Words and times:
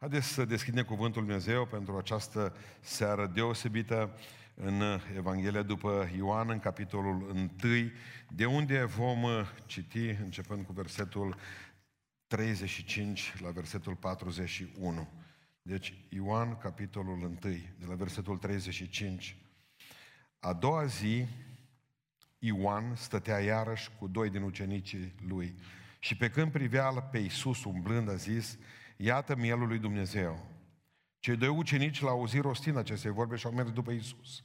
Haideți 0.00 0.26
să 0.26 0.44
deschidem 0.44 0.84
Cuvântul 0.84 1.22
Lui 1.22 1.30
Dumnezeu 1.30 1.66
pentru 1.66 1.96
această 1.96 2.56
seară 2.80 3.26
deosebită 3.26 4.18
în 4.54 4.82
Evanghelia 5.16 5.62
după 5.62 6.10
Ioan, 6.16 6.50
în 6.50 6.58
capitolul 6.58 7.22
1, 7.30 7.50
de 8.28 8.46
unde 8.46 8.84
vom 8.84 9.24
citi, 9.66 10.08
începând 10.08 10.66
cu 10.66 10.72
versetul 10.72 11.36
35 12.26 13.34
la 13.42 13.50
versetul 13.50 13.94
41. 13.94 15.08
Deci 15.62 15.94
Ioan, 16.08 16.56
capitolul 16.56 17.22
1, 17.22 17.38
de 17.42 17.84
la 17.88 17.94
versetul 17.94 18.38
35. 18.38 19.36
A 20.38 20.52
doua 20.52 20.84
zi, 20.84 21.26
Ioan 22.38 22.94
stătea 22.94 23.38
iarăși 23.38 23.90
cu 23.98 24.06
doi 24.06 24.30
din 24.30 24.42
ucenicii 24.42 25.14
lui 25.28 25.54
și 25.98 26.16
pe 26.16 26.30
când 26.30 26.52
privea 26.52 26.90
pe 26.90 27.18
Iisus 27.18 27.64
umblând 27.64 28.10
a 28.10 28.14
zis, 28.14 28.58
iată 29.02 29.36
mielul 29.36 29.68
lui 29.68 29.78
Dumnezeu. 29.78 30.46
Cei 31.18 31.36
doi 31.36 31.48
ucenici 31.48 32.00
l-au 32.00 32.18
auzit 32.18 32.40
rostind 32.40 32.76
aceste 32.76 33.10
vorbe 33.10 33.36
și 33.36 33.46
au 33.46 33.52
mers 33.52 33.70
după 33.70 33.90
Iisus. 33.90 34.44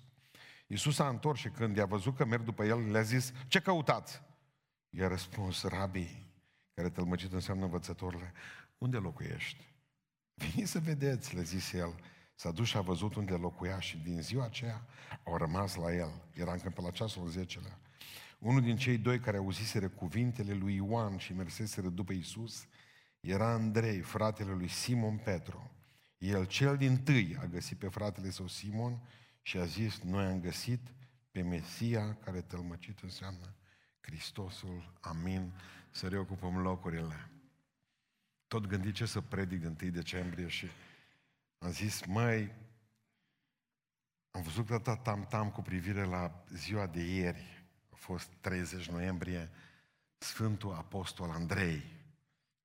Iisus 0.67 0.99
a 0.99 1.07
întors 1.07 1.39
și 1.39 1.49
când 1.49 1.77
i-a 1.77 1.85
văzut 1.85 2.16
că 2.16 2.25
merg 2.25 2.43
după 2.43 2.65
el, 2.65 2.91
le-a 2.91 3.02
zis, 3.02 3.31
ce 3.48 3.59
căutați? 3.59 4.21
I-a 4.89 5.07
răspuns, 5.07 5.63
rabii, 5.63 6.27
care 6.73 6.89
tălmăcit 6.89 7.34
înseamnă 7.34 7.63
învățătorile, 7.63 8.34
unde 8.77 8.98
locuiești? 8.98 9.73
Veniți 10.34 10.71
să 10.71 10.79
vedeți, 10.79 11.35
le 11.35 11.41
zis 11.41 11.73
el. 11.73 11.95
S-a 12.35 12.51
dus 12.51 12.67
și 12.67 12.77
a 12.77 12.81
văzut 12.81 13.15
unde 13.15 13.34
locuia 13.34 13.79
și 13.79 13.98
din 13.98 14.21
ziua 14.21 14.45
aceea 14.45 14.85
au 15.23 15.37
rămas 15.37 15.76
la 15.76 15.93
el. 15.93 16.23
Era 16.34 16.51
încă 16.51 16.70
pe 16.70 16.81
la 16.81 16.91
ceasul 16.91 17.27
zecelea. 17.27 17.79
Unul 18.40 18.62
din 18.62 18.77
cei 18.77 18.98
doi 18.98 19.20
care 19.20 19.37
auziseră 19.37 19.90
cuvintele 19.90 20.53
lui 20.53 20.76
Ioan 20.76 21.17
și 21.17 21.34
merseseră 21.34 21.90
după 21.90 22.13
Isus 22.13 22.67
era 23.25 23.52
Andrei, 23.52 23.99
fratele 23.99 24.52
lui 24.52 24.67
Simon 24.67 25.17
Petru. 25.17 25.71
El 26.17 26.45
cel 26.45 26.77
din 26.77 27.03
tâi 27.03 27.38
a 27.39 27.45
găsit 27.45 27.77
pe 27.77 27.88
fratele 27.88 28.29
său 28.29 28.48
Simon 28.48 28.99
și 29.41 29.57
a 29.57 29.65
zis, 29.65 29.99
noi 29.99 30.26
am 30.26 30.41
găsit 30.41 30.93
pe 31.31 31.41
Mesia 31.41 32.13
care 32.13 32.41
tălmăcit 32.41 32.99
înseamnă 32.99 33.55
Hristosul. 34.01 34.93
Amin. 35.01 35.53
Să 35.91 36.07
reocupăm 36.07 36.57
locurile. 36.57 37.29
Tot 38.48 38.65
gândit 38.65 38.93
ce 38.93 39.05
să 39.05 39.21
predic 39.21 39.63
în 39.63 39.76
1 39.81 39.91
decembrie 39.91 40.48
și 40.48 40.68
am 41.57 41.71
zis, 41.71 42.05
măi, 42.05 42.51
am 44.31 44.41
văzut 44.41 44.68
că 44.68 44.79
tam-tam 45.03 45.51
cu 45.51 45.62
privire 45.62 46.03
la 46.03 46.43
ziua 46.53 46.87
de 46.87 47.03
ieri, 47.03 47.65
a 47.90 47.96
fost 47.96 48.29
30 48.41 48.90
noiembrie, 48.90 49.49
Sfântul 50.18 50.73
Apostol 50.73 51.29
Andrei, 51.29 51.84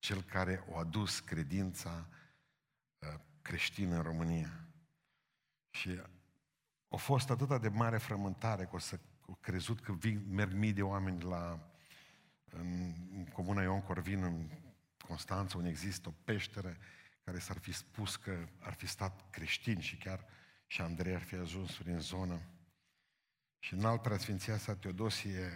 cel 0.01 0.23
care 0.23 0.63
a 0.73 0.77
adus 0.77 1.19
credința 1.19 2.07
uh, 2.99 3.19
creștină 3.41 3.95
în 3.95 4.01
România. 4.01 4.67
Și 5.69 6.01
a 6.87 6.95
fost 6.95 7.29
atâta 7.29 7.57
de 7.57 7.67
mare 7.67 7.97
frământare 7.97 8.65
că 8.65 8.75
o 8.75 8.79
să 8.79 8.99
o 9.25 9.33
crezut 9.33 9.79
că 9.79 9.91
vin, 9.91 10.23
merg 10.29 10.53
mii 10.53 10.73
de 10.73 10.81
oameni 10.81 11.23
la 11.23 11.71
în, 12.43 12.93
în 13.11 13.25
comuna 13.25 13.61
Ion 13.61 13.81
Corvin, 13.81 14.23
în 14.23 14.49
Constanța, 15.07 15.57
unde 15.57 15.69
există 15.69 16.09
o 16.09 16.13
peșteră 16.23 16.77
care 17.23 17.39
s-ar 17.39 17.57
fi 17.57 17.71
spus 17.71 18.15
că 18.15 18.47
ar 18.59 18.73
fi 18.73 18.87
stat 18.87 19.29
creștin 19.29 19.79
și 19.79 19.97
chiar 19.97 20.25
și 20.67 20.81
Andrei 20.81 21.15
ar 21.15 21.21
fi 21.21 21.35
ajuns 21.35 21.77
prin 21.77 21.99
zonă. 21.99 22.41
Și 23.59 23.73
în 23.73 23.85
alt 23.85 24.01
preasfinția 24.01 24.57
sa 24.57 24.75
Teodosie 24.75 25.51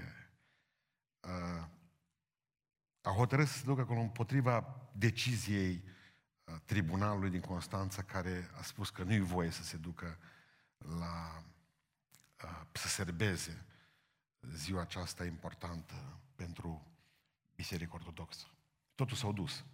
uh, 1.19 1.67
a 3.05 3.09
hotărât 3.09 3.47
să 3.47 3.57
se 3.57 3.63
ducă 3.63 3.81
acolo 3.81 3.99
împotriva 3.99 4.81
deciziei 4.91 5.83
uh, 6.43 6.55
tribunalului 6.65 7.29
din 7.29 7.41
Constanța 7.41 8.01
care 8.01 8.49
a 8.57 8.61
spus 8.61 8.89
că 8.89 9.03
nu-i 9.03 9.19
voie 9.19 9.49
să 9.49 9.63
se 9.63 9.77
ducă 9.77 10.17
la 10.77 11.43
uh, 12.43 12.61
să 12.71 12.87
serbeze 12.87 13.65
ziua 14.53 14.81
aceasta 14.81 15.25
importantă 15.25 16.19
pentru 16.35 16.87
Biserica 17.55 17.93
Ortodoxă. 17.93 18.45
Totul 18.95 19.17
s-au 19.17 19.33
dus. 19.33 19.65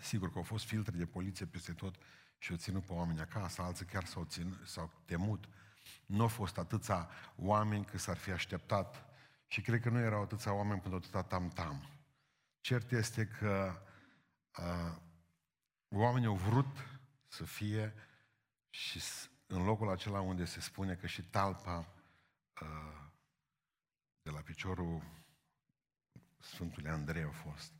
Sigur 0.00 0.32
că 0.32 0.38
au 0.38 0.44
fost 0.44 0.64
filtre 0.64 0.96
de 0.96 1.06
poliție 1.06 1.46
peste 1.46 1.72
tot 1.72 1.96
și 2.38 2.50
au 2.50 2.56
ținut 2.56 2.84
pe 2.84 2.92
oameni 2.92 3.20
acasă, 3.20 3.62
alții 3.62 3.86
chiar 3.86 4.04
s-au, 4.04 4.24
ținut, 4.24 4.66
s-au 4.66 4.92
temut. 5.04 5.48
Nu 6.06 6.22
au 6.22 6.28
fost 6.28 6.58
atâția 6.58 7.08
oameni 7.36 7.84
cât 7.84 8.00
s-ar 8.00 8.16
fi 8.16 8.30
așteptat 8.30 9.04
și 9.46 9.60
cred 9.60 9.80
că 9.80 9.88
nu 9.88 9.98
erau 9.98 10.22
atâția 10.22 10.52
oameni 10.52 10.80
până 10.80 10.94
atâta 10.94 11.22
tam-tam. 11.22 11.95
Cert 12.66 12.90
este 12.90 13.26
că 13.26 13.82
uh, 14.58 14.96
oamenii 15.88 16.28
au 16.28 16.34
vrut 16.34 16.76
să 17.28 17.44
fie 17.44 17.94
și 18.70 19.00
în 19.46 19.64
locul 19.64 19.90
acela 19.90 20.20
unde 20.20 20.44
se 20.44 20.60
spune 20.60 20.94
că 20.94 21.06
și 21.06 21.22
talpa 21.22 21.78
uh, 22.62 23.04
de 24.22 24.30
la 24.30 24.40
piciorul 24.40 25.02
Sfântului 26.38 26.90
Andrei 26.90 27.22
a 27.22 27.30
fost. 27.30 27.72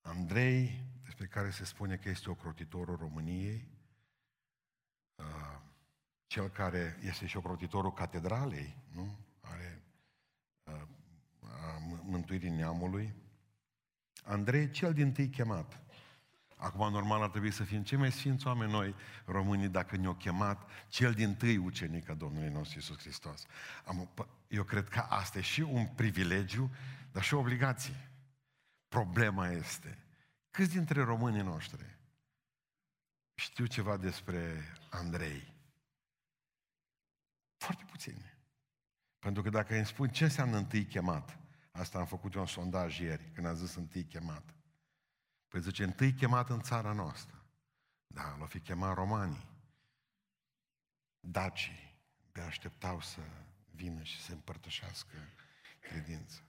Andrei, 0.00 0.84
despre 1.02 1.26
care 1.26 1.50
se 1.50 1.64
spune 1.64 1.96
că 1.96 2.08
este 2.08 2.30
ocrotitorul 2.30 2.96
României, 2.96 3.68
uh, 5.14 5.60
cel 6.26 6.48
care 6.48 6.98
este 7.02 7.26
și 7.26 7.36
ocrotitorul 7.36 7.92
catedralei, 7.92 8.76
nu? 8.92 9.18
Are 9.40 9.82
uh, 10.62 10.88
a 11.40 11.78
mântuirii 12.02 12.50
neamului. 12.50 13.28
Andrei, 14.24 14.70
cel 14.70 14.92
din 14.92 15.12
tâi 15.12 15.28
chemat. 15.28 15.80
Acum, 16.56 16.92
normal, 16.92 17.22
ar 17.22 17.30
trebui 17.30 17.50
să 17.50 17.64
fim 17.64 17.82
cei 17.82 17.98
mai 17.98 18.12
sfinți 18.12 18.46
oameni 18.46 18.72
noi, 18.72 18.94
românii, 19.24 19.68
dacă 19.68 19.96
ne-au 19.96 20.14
chemat 20.14 20.68
cel 20.88 21.12
din 21.12 21.34
tâi 21.34 21.56
ucenic 21.56 22.08
a 22.08 22.14
Domnului 22.14 22.48
nostru 22.48 22.78
Iisus 22.78 22.98
Hristos. 22.98 23.46
Am, 23.84 24.08
eu 24.48 24.62
cred 24.62 24.88
că 24.88 24.98
asta 24.98 25.38
e 25.38 25.42
și 25.42 25.60
un 25.60 25.86
privilegiu, 25.86 26.70
dar 27.12 27.22
și 27.22 27.34
o 27.34 27.38
obligație. 27.38 28.10
Problema 28.88 29.48
este, 29.48 29.98
câți 30.50 30.72
dintre 30.72 31.02
românii 31.02 31.42
noștri 31.42 31.98
știu 33.40 33.66
ceva 33.66 33.96
despre 33.96 34.64
Andrei? 34.90 35.54
Foarte 37.56 37.84
puțini. 37.84 38.34
Pentru 39.18 39.42
că 39.42 39.50
dacă 39.50 39.74
îmi 39.74 39.86
spun 39.86 40.08
ce 40.08 40.24
înseamnă 40.24 40.56
întâi 40.56 40.84
chemat, 40.84 41.38
asta 41.70 41.98
am 41.98 42.06
făcut 42.06 42.34
eu 42.34 42.40
un 42.40 42.46
sondaj 42.46 42.98
ieri, 42.98 43.30
când 43.34 43.46
am 43.46 43.54
zis 43.54 43.74
întâi 43.74 44.04
chemat. 44.04 44.54
Păi 45.48 45.60
zice, 45.60 45.84
întâi 45.84 46.12
chemat 46.12 46.50
în 46.50 46.60
țara 46.60 46.92
noastră. 46.92 47.44
Da, 48.06 48.36
l-au 48.38 48.46
fi 48.46 48.60
chemat 48.60 48.94
romanii. 48.94 49.48
Dacii 51.20 51.98
de 52.32 52.40
așteptau 52.40 53.00
să 53.00 53.20
vină 53.70 54.02
și 54.02 54.22
să 54.22 54.32
împărtășească 54.32 55.16
credința. 55.80 56.40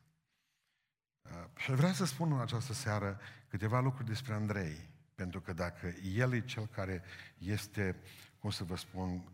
Și 1.57 1.71
vreau 1.71 1.93
să 1.93 2.05
spun 2.05 2.31
în 2.31 2.39
această 2.39 2.73
seară 2.73 3.19
câteva 3.47 3.79
lucruri 3.79 4.07
despre 4.07 4.33
Andrei, 4.33 4.89
pentru 5.15 5.41
că 5.41 5.53
dacă 5.53 5.87
el 5.87 6.33
e 6.33 6.45
cel 6.45 6.67
care 6.67 7.03
este, 7.37 8.01
cum 8.39 8.49
să 8.49 8.63
vă 8.63 8.75
spun, 8.75 9.31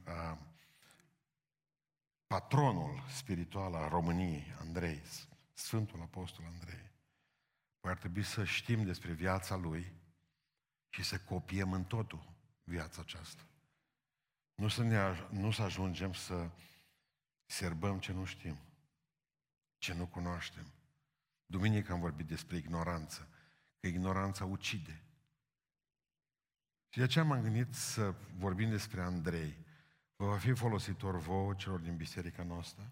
patronul 2.27 3.03
spiritual 3.09 3.73
al 3.73 3.89
României, 3.89 4.55
Andrei, 4.59 5.01
Sfântul 5.57 6.01
Apostol 6.01 6.45
Andrei, 6.45 6.91
păi 7.79 7.91
ar 7.91 7.97
trebui 7.97 8.23
să 8.23 8.43
știm 8.43 8.83
despre 8.83 9.11
viața 9.11 9.55
lui 9.55 9.93
și 10.89 11.03
să 11.03 11.19
copiem 11.19 11.73
în 11.73 11.83
totul 11.83 12.33
viața 12.63 13.01
aceasta. 13.01 13.47
Nu 14.55 14.67
să, 14.67 14.83
ne, 14.83 14.97
nu 15.29 15.51
să 15.51 15.61
ajungem 15.61 16.13
să 16.13 16.49
serbăm 17.45 17.99
ce 17.99 18.11
nu 18.11 18.25
știm, 18.25 18.57
ce 19.77 19.93
nu 19.93 20.07
cunoaștem. 20.07 20.73
Duminică 21.45 21.91
am 21.91 21.99
vorbit 21.99 22.27
despre 22.27 22.57
ignoranță, 22.57 23.29
că 23.79 23.87
ignoranța 23.87 24.45
ucide. 24.45 25.03
Și 26.89 26.97
de 26.97 27.03
aceea 27.03 27.25
m-am 27.25 27.41
gândit 27.41 27.73
să 27.73 28.15
vorbim 28.35 28.69
despre 28.69 29.01
Andrei. 29.01 29.57
Vă 30.15 30.25
va 30.25 30.37
fi 30.37 30.53
folositor 30.53 31.17
vouă 31.17 31.53
celor 31.53 31.79
din 31.79 31.95
biserica 31.95 32.43
noastră, 32.43 32.91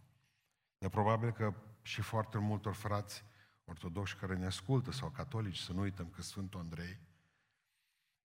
dar 0.78 0.90
probabil 0.90 1.32
că 1.32 1.54
și 1.86 2.02
foarte 2.02 2.38
multor 2.38 2.74
frați 2.74 3.24
ortodoxi 3.64 4.16
care 4.16 4.36
ne 4.36 4.46
ascultă 4.46 4.92
sau 4.92 5.10
catolici, 5.10 5.58
să 5.58 5.74
nu 5.74 5.82
uităm 5.82 6.10
că 6.10 6.22
Sfântul 6.22 6.60
Andrei 6.60 7.00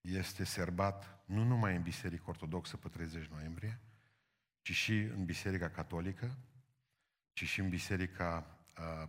este 0.00 0.44
serbat 0.44 1.22
nu 1.26 1.44
numai 1.44 1.76
în 1.76 1.82
Biserica 1.82 2.24
Ortodoxă 2.26 2.76
pe 2.76 2.88
30 2.88 3.26
noiembrie, 3.26 3.80
ci 4.62 4.72
și 4.72 4.92
în 4.92 5.24
Biserica 5.24 5.70
Catolică, 5.70 6.38
ci 7.32 7.44
și 7.44 7.60
în 7.60 7.68
Biserica 7.68 8.58
uh, 8.78 9.08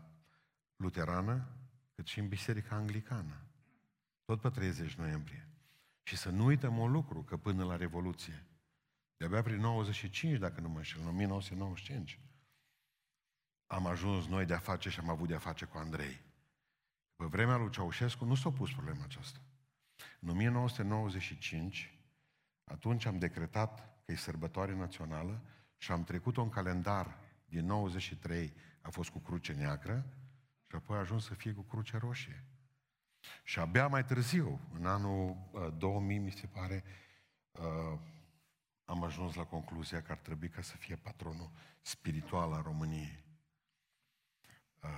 Luterană, 0.75 1.47
cât 1.95 2.07
și 2.07 2.19
în 2.19 2.27
Biserica 2.27 2.75
Anglicană. 2.75 3.45
Tot 4.25 4.41
pe 4.41 4.49
30 4.49 4.93
noiembrie. 4.93 5.47
Și 6.03 6.17
să 6.17 6.29
nu 6.29 6.45
uităm 6.45 6.77
un 6.77 6.91
lucru, 6.91 7.23
că 7.23 7.37
până 7.37 7.63
la 7.63 7.75
Revoluție, 7.75 8.45
de-abia 9.17 9.41
prin 9.41 9.59
95, 9.59 10.37
dacă 10.37 10.61
nu 10.61 10.69
mă 10.69 10.77
înșel, 10.77 11.01
în 11.01 11.07
1995, 11.07 12.19
am 13.71 13.85
ajuns 13.85 14.27
noi 14.27 14.45
de-a 14.45 14.57
face 14.57 14.89
și 14.89 14.99
am 14.99 15.09
avut 15.09 15.27
de-a 15.27 15.37
face 15.37 15.65
cu 15.65 15.77
Andrei. 15.77 16.21
Pe 17.15 17.25
vremea 17.25 17.55
lui 17.57 17.69
Ceaușescu 17.69 18.25
nu 18.25 18.35
s-a 18.35 18.51
pus 18.51 18.71
problema 18.71 19.03
aceasta. 19.03 19.39
În 20.19 20.29
1995, 20.29 21.99
atunci 22.63 23.05
am 23.05 23.19
decretat 23.19 24.03
că 24.05 24.11
e 24.11 24.15
sărbătoare 24.15 24.75
națională 24.75 25.41
și 25.77 25.91
am 25.91 26.03
trecut-o 26.03 26.41
în 26.41 26.49
calendar 26.49 27.17
din 27.45 27.65
93, 27.65 28.53
a 28.81 28.89
fost 28.89 29.09
cu 29.09 29.19
cruce 29.19 29.53
neagră 29.53 30.05
și 30.67 30.75
apoi 30.75 30.97
a 30.97 30.99
ajuns 30.99 31.25
să 31.25 31.33
fie 31.33 31.53
cu 31.53 31.61
cruce 31.61 31.97
roșie. 31.97 32.45
Și 33.43 33.59
abia 33.59 33.87
mai 33.87 34.05
târziu, 34.05 34.59
în 34.73 34.85
anul 34.85 35.49
uh, 35.51 35.73
2000, 35.77 36.17
mi 36.17 36.31
se 36.31 36.47
pare, 36.47 36.83
uh, 37.51 37.99
am 38.85 39.03
ajuns 39.03 39.35
la 39.35 39.43
concluzia 39.43 40.01
că 40.01 40.11
ar 40.11 40.17
trebui 40.17 40.49
ca 40.49 40.61
să 40.61 40.75
fie 40.77 40.95
patronul 40.95 41.51
spiritual 41.81 42.53
al 42.53 42.61
României. 42.61 43.29
Uh, 44.81 44.89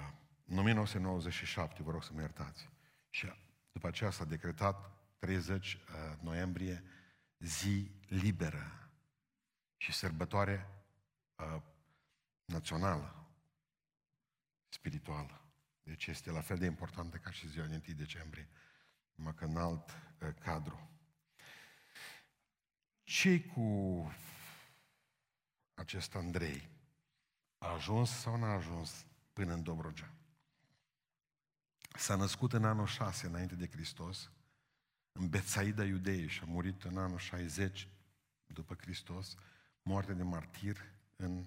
în 0.45 0.57
1997, 0.57 1.83
vă 1.83 1.91
rog 1.91 2.03
să 2.03 2.13
mă 2.13 2.19
iertați. 2.19 2.69
Și 3.09 3.31
după 3.71 3.87
aceea 3.87 4.09
s-a 4.09 4.25
decretat 4.25 4.91
30 5.19 5.73
uh, 5.73 5.79
noiembrie 6.21 6.83
zi 7.39 7.91
liberă 8.07 8.89
și 9.77 9.93
sărbătoare 9.93 10.67
uh, 11.35 11.61
națională, 12.45 13.27
spirituală. 14.69 15.41
Deci 15.83 16.07
este 16.07 16.31
la 16.31 16.41
fel 16.41 16.57
de 16.57 16.65
importantă 16.65 17.17
ca 17.17 17.31
și 17.31 17.47
ziua 17.47 17.65
de 17.65 17.81
1 17.87 17.95
decembrie, 17.95 18.49
numai 19.15 19.33
că 19.35 19.45
în 19.45 19.57
alt 19.57 19.89
uh, 19.89 20.33
cadru. 20.39 20.89
ce 23.03 23.41
cu 23.41 24.11
acest 25.73 26.15
Andrei? 26.15 26.69
A 27.57 27.67
ajuns 27.67 28.09
sau 28.09 28.37
n-a 28.37 28.53
ajuns 28.53 29.05
până 29.33 29.53
în 29.53 29.63
Dobrogea? 29.63 30.13
S-a 31.95 32.15
născut 32.15 32.53
în 32.53 32.65
anul 32.65 32.87
6 32.87 33.27
înainte 33.27 33.55
de 33.55 33.67
Hristos, 33.67 34.31
în 35.11 35.29
Betsaida 35.29 35.83
Iudeii 35.83 36.27
și 36.27 36.41
a 36.41 36.45
murit 36.45 36.83
în 36.83 36.97
anul 36.97 37.17
60 37.17 37.87
după 38.45 38.75
Hristos, 38.75 39.35
moarte 39.81 40.13
de 40.13 40.23
martir 40.23 40.77
în 41.15 41.45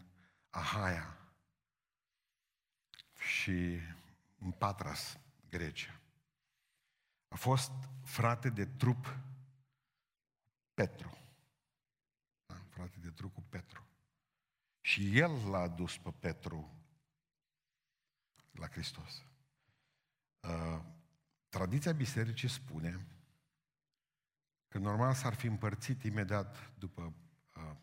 Ahaia 0.50 1.18
și 3.18 3.78
în 4.38 4.50
Patras, 4.50 5.18
Grecia. 5.50 6.00
A 7.28 7.36
fost 7.36 7.72
frate 8.02 8.48
de 8.48 8.66
trup 8.66 9.16
Petru. 10.74 11.18
Da? 12.46 12.54
Frate 12.68 12.98
de 12.98 13.10
trup 13.10 13.34
cu 13.34 13.40
Petru. 13.48 13.86
Și 14.80 15.18
el 15.18 15.48
l-a 15.50 15.58
adus 15.58 15.98
pe 15.98 16.10
Petru 16.10 16.75
la 18.58 18.68
Hristos. 18.68 19.24
Uh, 20.40 20.80
tradiția 21.48 21.92
bisericii 21.92 22.48
spune 22.48 23.06
că 24.68 24.78
normal 24.78 25.14
s-ar 25.14 25.34
fi 25.34 25.46
împărțit 25.46 26.02
imediat 26.02 26.72
după 26.78 27.14
uh, 27.56 27.76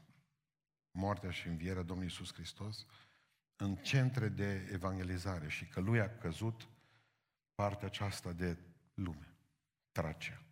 moartea 0.91 1.31
și 1.31 1.47
învierea 1.47 1.83
Domnului 1.83 2.11
Iisus 2.11 2.33
Hristos 2.33 2.85
în 3.55 3.75
centre 3.75 4.27
de 4.27 4.69
evangelizare 4.71 5.49
și 5.49 5.65
că 5.65 5.79
lui 5.79 5.99
a 5.99 6.17
căzut 6.17 6.67
partea 7.55 7.87
aceasta 7.87 8.31
de 8.31 8.57
lume, 8.93 9.35
Tracia. 9.91 10.43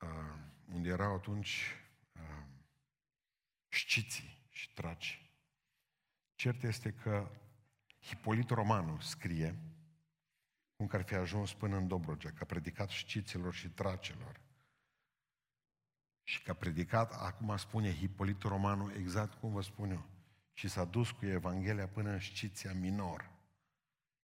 Uh, 0.00 0.34
unde 0.72 0.88
erau 0.88 1.14
atunci 1.14 1.76
uh, 2.12 2.44
șciții 3.68 4.46
și 4.48 4.72
traci. 4.72 5.30
Cert 6.34 6.62
este 6.62 6.92
că 6.92 7.30
Hipolit 8.04 8.50
Romanu 8.50 9.00
scrie 9.00 9.58
cum 10.76 10.86
că 10.86 10.96
ar 10.96 11.02
fi 11.02 11.14
ajuns 11.14 11.52
până 11.52 11.76
în 11.76 11.88
Dobrogea, 11.88 12.30
că 12.30 12.38
a 12.40 12.46
predicat 12.46 12.88
șciților 12.88 13.54
și 13.54 13.68
tracelor. 13.68 14.40
Și 16.22 16.42
că 16.42 16.50
a 16.50 16.54
predicat, 16.54 17.12
acum 17.12 17.56
spune 17.56 17.94
Hipolit 17.94 18.42
Romanu, 18.42 18.92
exact 18.92 19.40
cum 19.40 19.52
vă 19.52 19.62
spun 19.62 19.90
eu. 19.90 20.06
Și 20.52 20.68
s-a 20.68 20.84
dus 20.84 21.10
cu 21.10 21.26
Evanghelia 21.26 21.88
până 21.88 22.10
în 22.10 22.18
Știția 22.18 22.72
Minor. 22.72 23.30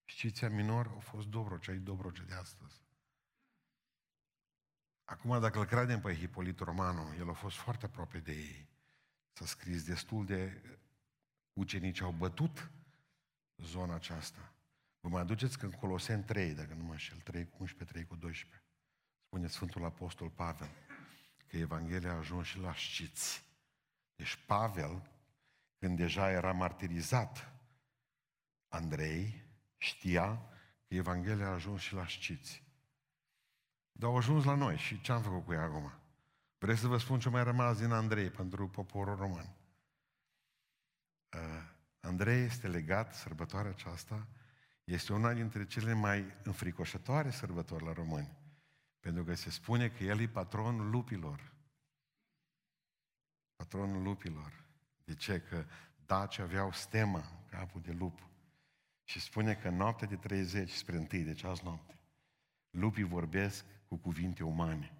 Știția 0.04 0.50
Minor 0.50 0.86
a 0.96 1.00
fost 1.00 1.26
Dobrogea, 1.26 1.72
e 1.72 1.76
Dobrogea 1.76 2.22
de 2.22 2.34
astăzi. 2.34 2.80
Acum, 5.04 5.40
dacă 5.40 5.58
îl 5.58 5.64
credem 5.64 6.00
pe 6.00 6.16
Hipolit 6.16 6.58
Romanu, 6.58 7.14
el 7.18 7.28
a 7.28 7.32
fost 7.32 7.56
foarte 7.56 7.84
aproape 7.84 8.18
de 8.18 8.32
ei. 8.32 8.68
S-a 9.32 9.46
scris 9.46 9.84
destul 9.84 10.26
de 10.26 10.62
ucenici 11.52 12.00
au 12.00 12.12
bătut 12.12 12.70
zona 13.64 13.94
aceasta. 13.94 14.52
Vă 15.00 15.08
mai 15.08 15.20
aduceți 15.20 15.58
că 15.58 15.64
în 15.64 15.72
Coloseni 15.72 16.22
3, 16.22 16.54
dacă 16.54 16.74
nu 16.74 16.84
mă 16.84 16.90
înșel, 16.92 17.18
3 17.18 17.48
cu 17.48 17.56
11, 17.58 17.92
3 17.92 18.06
cu 18.06 18.16
12, 18.16 18.62
spune 19.26 19.46
Sfântul 19.46 19.84
Apostol 19.84 20.30
Pavel 20.30 20.70
că 21.50 21.56
Evanghelia 21.56 22.12
a 22.12 22.16
ajuns 22.16 22.46
și 22.46 22.58
la 22.58 22.74
știți. 22.74 23.44
Deci 24.16 24.38
Pavel, 24.46 25.10
când 25.78 25.96
deja 25.96 26.30
era 26.30 26.52
martirizat, 26.52 27.52
Andrei 28.68 29.44
știa 29.76 30.36
că 30.88 30.94
Evanghelia 30.94 31.46
a 31.46 31.52
ajuns 31.52 31.80
și 31.80 31.94
la 31.94 32.06
știți. 32.06 32.62
Dar 33.92 34.10
au 34.10 34.16
ajuns 34.16 34.44
la 34.44 34.54
noi 34.54 34.76
și 34.76 35.00
ce 35.00 35.12
am 35.12 35.22
făcut 35.22 35.44
cu 35.44 35.52
ea 35.52 35.62
acum? 35.62 35.92
Vreți 36.58 36.80
să 36.80 36.86
vă 36.86 36.98
spun 36.98 37.20
ce 37.20 37.28
mai 37.28 37.44
rămas 37.44 37.78
din 37.78 37.90
Andrei 37.90 38.30
pentru 38.30 38.68
poporul 38.68 39.16
român? 39.16 39.54
Uh, 41.36 41.68
Andrei 42.00 42.44
este 42.44 42.68
legat, 42.68 43.14
sărbătoarea 43.14 43.70
aceasta, 43.70 44.26
este 44.84 45.12
una 45.12 45.32
dintre 45.32 45.66
cele 45.66 45.92
mai 45.92 46.24
înfricoșătoare 46.42 47.30
sărbători 47.30 47.84
la 47.84 47.92
români. 47.92 48.38
Pentru 49.00 49.24
că 49.24 49.34
se 49.34 49.50
spune 49.50 49.88
că 49.88 50.04
el 50.04 50.20
e 50.20 50.28
patronul 50.28 50.90
lupilor. 50.90 51.52
Patronul 53.56 54.02
lupilor. 54.02 54.64
De 55.04 55.14
ce? 55.14 55.40
Că 55.40 55.64
Daci 56.10 56.38
aveau 56.38 56.72
stema, 56.72 57.32
capul 57.50 57.80
de 57.80 57.92
lup. 57.92 58.18
Și 59.04 59.20
spune 59.20 59.54
că 59.54 59.68
noaptea 59.68 60.06
de 60.06 60.16
30 60.16 60.70
spre 60.70 60.96
întâi, 60.96 61.22
deci 61.22 61.42
azi 61.42 61.64
noapte, 61.64 61.98
lupii 62.70 63.02
vorbesc 63.02 63.64
cu 63.88 63.96
cuvinte 63.96 64.44
umane. 64.44 64.92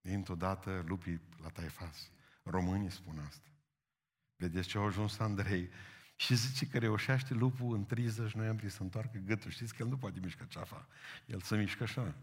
Dintr-o 0.00 0.34
dată 0.34 0.84
lupii 0.86 1.20
la 1.42 1.48
taifas. 1.48 2.10
Românii 2.42 2.90
spun 2.90 3.18
asta. 3.18 3.48
Vedeți 4.36 4.68
ce 4.68 4.78
au 4.78 4.86
ajuns 4.86 5.18
Andrei? 5.18 5.68
Și 6.16 6.34
zice 6.34 6.66
că 6.66 6.78
reușește 6.78 7.34
lupul 7.34 7.74
în 7.74 7.84
30 7.84 8.32
noiembrie 8.32 8.70
să 8.70 8.82
întoarcă 8.82 9.18
gâtul. 9.18 9.50
Știți 9.50 9.74
că 9.74 9.82
el 9.82 9.88
nu 9.88 9.96
poate 9.96 10.20
mișca 10.20 10.44
ceafa. 10.44 10.86
El 11.26 11.40
se 11.40 11.56
mișcă 11.56 11.82
așa. 11.82 12.14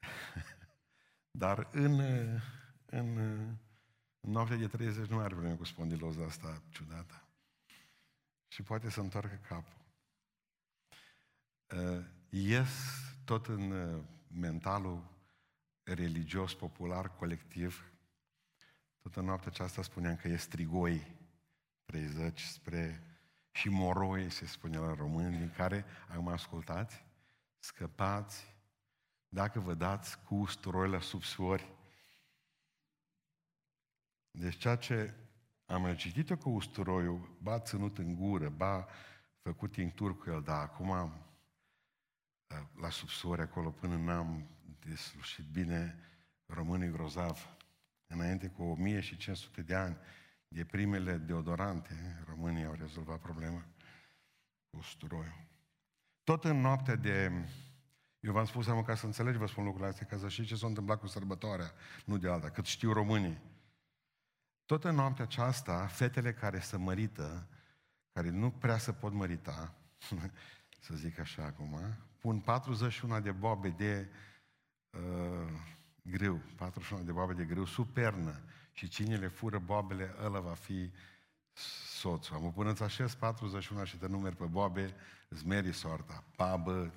Dar 1.30 1.68
în, 1.72 2.00
în, 2.86 3.16
în 4.20 4.30
noaptea 4.30 4.56
de 4.56 4.66
30 4.66 5.06
nu 5.06 5.18
are 5.18 5.28
probleme 5.28 5.54
cu 5.54 5.64
spondiloza 5.64 6.24
asta 6.24 6.62
ciudată. 6.68 7.24
Și 8.48 8.62
poate 8.62 8.90
să 8.90 9.00
întoarcă 9.00 9.40
capul. 9.48 9.78
Uh, 11.76 12.04
ies 12.28 12.70
tot 13.24 13.46
în 13.46 13.70
uh, 13.70 14.02
mentalul 14.28 15.04
religios, 15.82 16.54
popular, 16.54 17.16
colectiv. 17.16 17.92
Tot 18.98 19.16
în 19.16 19.24
noaptea 19.24 19.50
aceasta 19.50 19.82
spuneam 19.82 20.16
că 20.16 20.28
e 20.28 20.36
strigoi 20.36 21.18
30 21.90 22.40
spre 22.40 23.02
și 23.50 23.68
moroi, 23.68 24.30
se 24.30 24.46
spune 24.46 24.78
la 24.78 24.94
români, 24.94 25.36
din 25.36 25.52
care, 25.56 25.84
acum 26.08 26.28
ascultați, 26.28 27.04
scăpați 27.58 28.54
dacă 29.28 29.60
vă 29.60 29.74
dați 29.74 30.22
cu 30.22 30.34
usturoi 30.34 30.88
la 30.88 31.00
subsuori. 31.00 31.72
Deci 34.30 34.56
ceea 34.56 34.76
ce 34.76 35.14
am 35.66 35.94
citit-o 35.94 36.36
cu 36.36 36.50
usturoiul, 36.50 37.38
ba 37.42 37.60
ținut 37.60 37.98
în 37.98 38.14
gură, 38.14 38.48
ba 38.48 38.86
făcut 39.42 39.72
tincturi 39.72 40.16
cu 40.16 40.30
el, 40.30 40.42
dar 40.42 40.62
acum 40.62 41.12
la 42.80 42.90
subsuori 42.90 43.42
acolo 43.42 43.70
până 43.70 43.96
n-am 43.96 44.48
deslușit 44.78 45.44
bine 45.44 45.98
românii 46.46 46.90
grozav. 46.90 47.56
Înainte 48.06 48.48
cu 48.48 48.62
1500 48.62 49.62
de 49.62 49.74
ani 49.74 49.96
de 50.54 50.64
primele 50.64 51.16
deodorante, 51.16 52.22
românii 52.28 52.64
au 52.64 52.74
rezolvat 52.78 53.18
problema 53.20 53.64
cu 54.70 54.76
usturoiul. 54.78 55.48
Tot 56.24 56.44
în 56.44 56.60
noaptea 56.60 56.96
de 56.96 57.32
eu 58.20 58.32
v-am 58.32 58.44
spus 58.44 58.66
am 58.66 58.82
ca 58.82 58.94
să 58.94 59.06
înțelegi, 59.06 59.38
vă 59.38 59.46
spun 59.46 59.64
lucrurile 59.64 59.90
astea, 59.90 60.06
ca 60.06 60.16
să 60.16 60.28
știți 60.28 60.48
ce 60.48 60.56
s-a 60.56 60.66
întâmplat 60.66 61.00
cu 61.00 61.06
sărbătoarea, 61.06 61.72
nu 62.04 62.18
de 62.18 62.28
alta, 62.28 62.50
cât 62.50 62.64
știu 62.64 62.92
românii. 62.92 63.40
Tot 64.64 64.84
în 64.84 64.94
noaptea 64.94 65.24
aceasta, 65.24 65.86
fetele 65.86 66.32
care 66.32 66.60
se 66.60 66.76
mărită, 66.76 67.48
care 68.12 68.30
nu 68.30 68.50
prea 68.50 68.78
se 68.78 68.92
pot 68.92 69.12
mărita, 69.12 69.74
să 70.84 70.94
zic 70.94 71.18
așa 71.18 71.44
acum, 71.44 71.78
pun 72.18 72.40
41 72.40 73.20
de 73.20 73.32
bobe 73.32 73.68
de 73.68 74.08
uh, 74.90 75.52
grâu, 76.02 76.40
41 76.56 77.02
de 77.02 77.12
bobe 77.12 77.32
de 77.32 77.44
grâu, 77.44 77.64
supernă. 77.64 78.40
Și 78.72 78.88
cine 78.88 79.16
le 79.16 79.28
fură 79.28 79.58
boabele, 79.58 80.14
ăla 80.22 80.40
va 80.40 80.54
fi 80.54 80.90
soțul. 81.98 82.36
Am 82.36 82.52
până 82.52 82.70
îți 82.70 82.82
așez 82.82 83.14
41 83.14 83.84
și 83.84 83.96
te 83.96 84.06
numeri 84.06 84.36
pe 84.36 84.44
boabe, 84.44 84.94
îți 85.28 85.46
meri 85.46 85.72
soarta. 85.72 86.24
Pabă, 86.36 86.92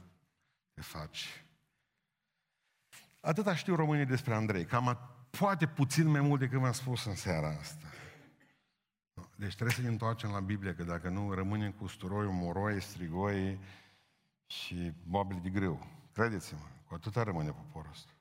te 0.74 0.82
faci. 0.82 1.46
Atâta 3.20 3.56
știu 3.56 3.76
românii 3.76 4.06
despre 4.06 4.34
Andrei, 4.34 4.66
cam 4.66 5.00
poate 5.30 5.68
puțin 5.68 6.08
mai 6.08 6.22
mult 6.22 6.40
decât 6.40 6.60
v-am 6.60 6.72
spus 6.72 7.06
în 7.06 7.16
seara 7.16 7.58
asta. 7.60 7.88
Deci 9.36 9.54
trebuie 9.54 9.76
să 9.76 9.82
ne 9.82 9.88
întoarcem 9.88 10.32
la 10.32 10.40
Biblie, 10.40 10.74
că 10.74 10.84
dacă 10.84 11.10
nu 11.10 11.34
rămânem 11.34 11.72
cu 11.72 11.84
usturoiul, 11.84 12.32
moroi, 12.32 12.82
strigoi 12.82 13.60
și 14.46 14.94
mobili 15.06 15.40
de 15.40 15.50
greu. 15.50 15.88
Credeți-mă, 16.14 16.68
cu 16.88 16.94
atâta 16.94 17.24
rămâne 17.24 17.50
poporul 17.50 17.92
ăsta. 17.92 18.13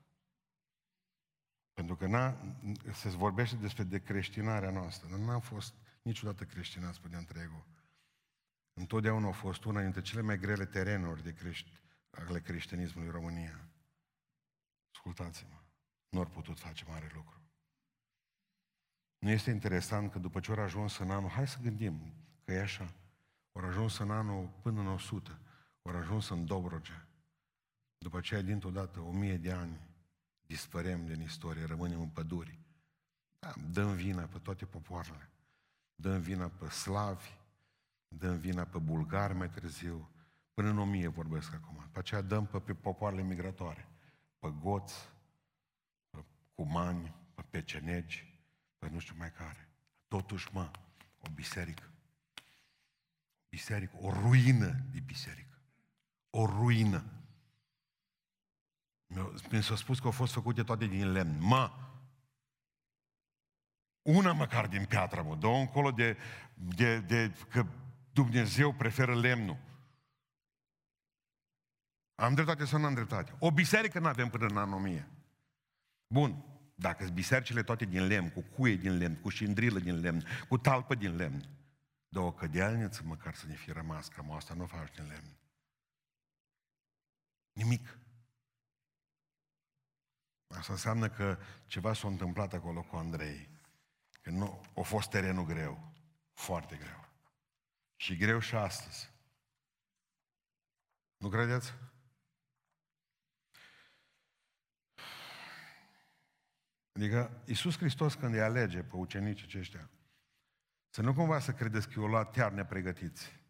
Pentru 1.73 1.95
că 1.95 2.07
n-a, 2.07 2.37
se 2.93 3.09
vorbește 3.09 3.55
despre 3.55 3.83
decreștinarea 3.83 4.69
noastră, 4.69 5.09
dar 5.09 5.19
n-am 5.19 5.39
fost 5.41 5.73
niciodată 6.01 6.43
creștinați 6.43 7.01
pe 7.01 7.07
de 7.07 7.15
întregul. 7.15 7.65
Întotdeauna 8.73 9.27
a 9.27 9.31
fost 9.31 9.63
una 9.63 9.81
dintre 9.81 10.01
cele 10.01 10.21
mai 10.21 10.37
grele 10.37 10.65
terenuri 10.65 11.23
de 11.23 11.33
crești, 11.33 11.81
ale 12.09 12.39
creștinismului 12.39 13.07
în 13.07 13.13
România. 13.13 13.67
Ascultați-mă, 14.93 15.61
nu 16.09 16.19
ar 16.19 16.27
putut 16.27 16.59
face 16.59 16.85
mare 16.87 17.11
lucru. 17.13 17.41
Nu 19.17 19.29
este 19.29 19.49
interesant 19.49 20.11
că 20.11 20.19
după 20.19 20.39
ce 20.39 20.51
au 20.51 20.63
ajuns 20.63 20.97
în 20.97 21.11
anul, 21.11 21.29
hai 21.29 21.47
să 21.47 21.57
gândim 21.61 22.13
că 22.45 22.51
e 22.51 22.61
așa, 22.61 22.93
au 23.51 23.65
ajuns 23.65 23.97
în 23.97 24.11
anul 24.11 24.49
până 24.61 24.79
în 24.79 24.87
100, 24.87 25.39
au 25.81 25.95
ajuns 25.95 26.29
în 26.29 26.45
Dobrogea. 26.45 27.07
După 27.97 28.17
aceea, 28.17 28.41
dintr-o 28.41 28.69
dată, 28.69 28.99
o 28.99 29.11
mie 29.11 29.37
de 29.37 29.51
ani, 29.51 29.79
dispărem 30.47 31.05
din 31.05 31.21
istorie, 31.21 31.65
rămânem 31.65 32.01
în 32.01 32.09
păduri. 32.09 32.59
Da, 33.39 33.53
dăm 33.71 33.93
vina 33.93 34.23
pe 34.23 34.37
toate 34.37 34.65
popoarele. 34.65 35.29
Dăm 35.95 36.19
vina 36.19 36.47
pe 36.47 36.69
slavi, 36.69 37.37
dăm 38.07 38.37
vina 38.37 38.63
pe 38.63 38.77
bulgari 38.77 39.33
mai 39.33 39.49
târziu, 39.49 40.09
până 40.53 40.69
în 40.69 40.77
o 40.77 40.85
mie 40.85 41.07
vorbesc 41.07 41.53
acum. 41.53 41.79
După 41.81 41.99
aceea 41.99 42.21
dăm 42.21 42.45
pe, 42.45 42.59
pe 42.59 42.73
popoarele 42.73 43.21
migratoare, 43.21 43.87
pe 44.39 44.53
goți, 44.59 45.09
pe 46.09 46.23
cumani, 46.55 47.13
pe 47.33 47.41
pecenegi, 47.49 48.39
pe 48.77 48.89
nu 48.89 48.99
știu 48.99 49.15
mai 49.17 49.31
care. 49.31 49.69
Totuși, 50.07 50.49
mă, 50.51 50.71
o 51.19 51.29
biserică. 51.33 51.91
Biserică, 53.49 53.95
o 53.99 54.11
ruină 54.11 54.85
de 54.91 54.99
biserică. 54.99 55.57
O 56.29 56.45
ruină. 56.45 57.03
Mi 59.51 59.63
s-a 59.63 59.75
spus 59.75 59.99
că 59.99 60.05
au 60.05 60.11
fost 60.11 60.33
făcute 60.33 60.63
toate 60.63 60.85
din 60.85 61.11
lemn. 61.11 61.37
Mă, 61.39 61.71
una 64.01 64.33
măcar 64.33 64.67
din 64.67 64.85
piatră, 64.85 65.21
mă, 65.21 65.35
dă 65.35 65.47
încolo 65.47 65.91
de, 65.91 66.17
de, 66.53 66.99
de, 66.99 67.31
că 67.49 67.65
Dumnezeu 68.13 68.73
preferă 68.73 69.15
lemnul. 69.15 69.57
Am 72.15 72.33
dreptate 72.33 72.65
sau 72.65 72.79
nu 72.79 72.85
am 72.85 72.93
dreptate? 72.93 73.35
O 73.39 73.51
biserică 73.51 73.99
nu 73.99 74.07
avem 74.07 74.29
până 74.29 74.45
în 74.45 74.57
anul 74.57 74.75
1000. 74.75 75.07
Bun, 76.07 76.45
dacă 76.75 77.05
bisericile 77.05 77.63
toate 77.63 77.85
din 77.85 78.07
lemn, 78.07 78.29
cu 78.29 78.41
cuie 78.41 78.75
din 78.75 78.97
lemn, 78.97 79.15
cu 79.15 79.29
șindrilă 79.29 79.79
din 79.79 79.99
lemn, 79.99 80.23
cu 80.47 80.57
talpă 80.57 80.95
din 80.95 81.15
lemn, 81.15 81.49
de 82.07 82.19
o 82.19 82.31
cădealniță 82.31 83.01
măcar 83.03 83.35
să 83.35 83.47
ne 83.47 83.55
fie 83.55 83.73
rămas, 83.73 84.07
cam 84.07 84.31
asta 84.31 84.53
nu 84.53 84.65
faci 84.65 84.95
din 84.95 85.07
lemn. 85.07 85.37
Nimic. 87.51 87.97
Asta 90.57 90.73
înseamnă 90.73 91.09
că 91.09 91.37
ceva 91.65 91.93
s-a 91.93 92.07
întâmplat 92.07 92.53
acolo 92.53 92.81
cu 92.81 92.95
Andrei. 92.95 93.49
Că 94.21 94.29
nu, 94.29 94.61
a 94.75 94.81
fost 94.81 95.09
terenul 95.09 95.45
greu. 95.45 95.91
Foarte 96.33 96.75
greu. 96.75 97.07
Și 97.95 98.17
greu 98.17 98.39
și 98.39 98.55
astăzi. 98.55 99.11
Nu 101.17 101.29
credeți? 101.29 101.73
Adică 106.91 107.41
Iisus 107.45 107.77
Hristos 107.77 108.13
când 108.13 108.33
îi 108.33 108.41
alege 108.41 108.83
pe 108.83 108.95
ucenicii 108.95 109.45
aceștia, 109.45 109.89
să 110.89 111.01
nu 111.01 111.13
cumva 111.13 111.39
să 111.39 111.53
credeți 111.53 111.87
că 111.87 111.99
i-au 111.99 112.07
luat 112.07 112.31
chiar 112.31 112.51
nepregătiți. 112.51 113.41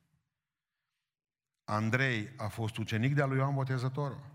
Andrei 1.64 2.34
a 2.38 2.48
fost 2.48 2.78
ucenic 2.78 3.14
de-a 3.14 3.26
lui 3.26 3.38
Ioan 3.38 3.54
Botezătorul. 3.54 4.32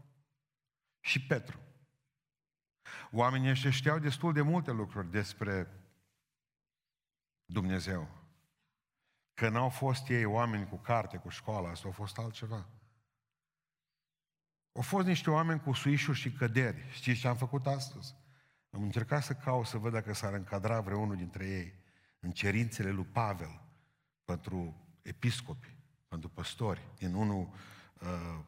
Și 1.00 1.26
Petru. 1.26 1.67
Oamenii 3.10 3.50
ăștia 3.50 3.70
știau 3.70 3.98
destul 3.98 4.32
de 4.32 4.42
multe 4.42 4.70
lucruri 4.70 5.10
despre 5.10 5.68
Dumnezeu. 7.44 8.08
Că 9.34 9.48
n-au 9.48 9.68
fost 9.68 10.08
ei 10.08 10.24
oameni 10.24 10.68
cu 10.68 10.76
carte, 10.76 11.16
cu 11.16 11.28
școală, 11.28 11.68
asta 11.68 11.88
a 11.88 11.92
fost 11.92 12.18
altceva. 12.18 12.68
Au 14.72 14.82
fost 14.82 15.06
niște 15.06 15.30
oameni 15.30 15.60
cu 15.60 15.72
suișuri 15.72 16.18
și 16.18 16.32
căderi. 16.32 16.86
Știți 16.90 17.20
ce 17.20 17.28
am 17.28 17.36
făcut 17.36 17.66
astăzi? 17.66 18.14
Am 18.70 18.82
încercat 18.82 19.22
să 19.22 19.34
caut 19.34 19.66
să 19.66 19.78
văd 19.78 19.92
dacă 19.92 20.12
s-ar 20.12 20.32
încadra 20.32 20.80
vreunul 20.80 21.16
dintre 21.16 21.46
ei 21.46 21.74
în 22.20 22.30
cerințele 22.30 22.90
lui 22.90 23.04
Pavel 23.04 23.62
pentru 24.24 24.86
episcopi, 25.02 25.76
pentru 26.08 26.28
păstori, 26.28 26.88
din 26.96 27.14
1 27.14 27.54
uh, 28.00 28.44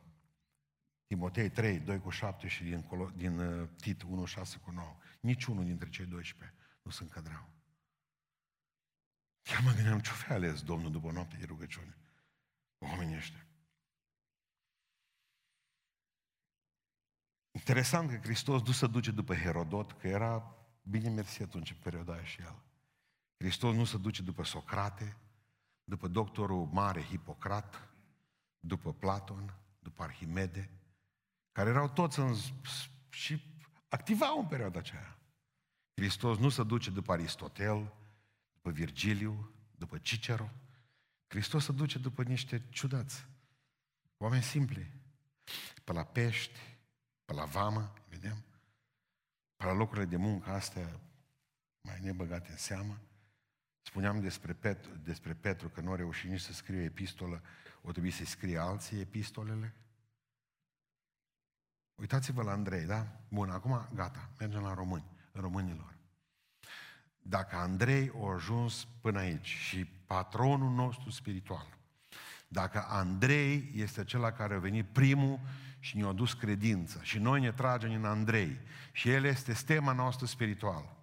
Timotei 1.11 1.51
3, 1.51 1.79
2 1.79 2.01
cu 2.01 2.11
7 2.11 2.49
și 2.49 2.63
din, 2.63 2.87
din 3.17 3.39
uh, 3.39 3.69
Tit 3.77 4.03
1, 4.03 4.25
6 4.25 4.59
cu 4.59 4.71
9. 4.71 4.97
Niciunul 5.21 5.65
dintre 5.65 5.89
cei 5.89 6.05
12 6.05 6.57
nu 6.83 6.91
se 6.91 7.03
încadrau. 7.03 7.49
Chiar 9.43 9.63
mă 9.63 9.73
gândeam 9.73 10.01
ce-o 10.01 10.15
fi 10.15 10.33
ales 10.33 10.63
Domnul 10.63 10.91
după 10.91 11.11
noapte 11.11 11.37
de 11.37 11.45
rugăciune. 11.45 11.97
Oamenii 12.79 13.17
ăștia. 13.17 13.47
Interesant 17.51 18.11
că 18.11 18.17
Hristos 18.17 18.63
nu 18.63 18.73
se 18.73 18.87
duce 18.87 19.11
după 19.11 19.35
Herodot, 19.35 19.93
că 19.93 20.09
era 20.09 20.57
bine 20.83 21.09
mersi 21.09 21.43
atunci 21.43 21.71
în 21.71 21.79
perioada 21.83 22.13
aia 22.13 22.25
și 22.25 22.41
el. 22.41 22.63
Hristos 23.37 23.75
nu 23.75 23.85
se 23.85 23.99
duce 23.99 24.23
după 24.23 24.45
Socrate, 24.45 25.17
după 25.85 26.09
doctorul 26.09 26.67
mare 26.67 27.03
Hipocrat, 27.03 27.89
după 28.61 28.93
Platon, 28.93 29.55
după 29.79 30.03
Arhimede, 30.03 30.71
care 31.53 31.71
erau 31.71 31.89
toți 31.89 32.19
în, 32.19 32.35
și 33.09 33.43
activau 33.89 34.39
în 34.39 34.47
perioada 34.47 34.79
aceea. 34.79 35.19
Hristos 35.95 36.39
nu 36.39 36.49
se 36.49 36.63
duce 36.63 36.91
după 36.91 37.13
Aristotel, 37.13 37.95
după 38.53 38.71
Virgiliu, 38.71 39.53
după 39.77 39.99
Cicero. 39.99 40.51
Hristos 41.27 41.65
se 41.65 41.73
duce 41.73 41.99
după 41.99 42.23
niște 42.23 42.63
ciudați, 42.71 43.27
oameni 44.17 44.43
simpli, 44.43 44.93
pe 45.85 45.93
la 45.93 46.05
pești, 46.05 46.59
pe 47.25 47.33
la 47.33 47.45
vamă, 47.45 47.93
vedem, 48.09 48.45
pe 49.57 49.65
la 49.65 49.73
locurile 49.73 50.07
de 50.07 50.17
muncă 50.17 50.51
astea 50.51 51.01
mai 51.81 52.01
nebăgate 52.01 52.51
în 52.51 52.57
seamă. 52.57 53.01
Spuneam 53.83 54.21
despre 54.21 54.53
Petru, 54.53 54.91
despre 54.97 55.35
Petru 55.35 55.69
că 55.69 55.81
nu 55.81 55.93
a 55.93 55.97
reușit 55.97 56.31
nici 56.31 56.41
să 56.41 56.53
scrie 56.53 56.83
epistolă, 56.83 57.43
o 57.83 57.91
trebuie 57.91 58.13
să 58.13 58.25
scrie 58.25 58.59
alții 58.59 59.01
epistolele. 59.01 59.75
Uitați-vă 62.01 62.43
la 62.43 62.51
Andrei, 62.51 62.85
da? 62.85 63.07
Bun, 63.29 63.51
acum 63.51 63.89
gata, 63.95 64.29
mergem 64.39 64.63
la 64.63 64.75
români, 64.75 65.05
românilor. 65.33 65.95
Dacă 67.23 67.57
Andrei 67.57 68.13
a 68.23 68.33
ajuns 68.35 68.87
până 69.01 69.19
aici 69.19 69.47
și 69.47 69.85
patronul 69.85 70.71
nostru 70.71 71.11
spiritual, 71.11 71.79
dacă 72.49 72.87
Andrei 72.89 73.71
este 73.75 74.01
acela 74.01 74.33
care 74.33 74.55
a 74.55 74.59
venit 74.59 74.87
primul 74.87 75.41
și 75.79 75.97
ne-a 75.97 76.13
dus 76.13 76.33
credință 76.33 77.01
și 77.03 77.19
noi 77.19 77.41
ne 77.41 77.53
tragem 77.53 77.93
în 77.93 78.05
Andrei 78.05 78.61
și 78.93 79.11
el 79.11 79.25
este 79.25 79.53
stema 79.53 79.93
noastră 79.93 80.27
spirituală. 80.27 80.97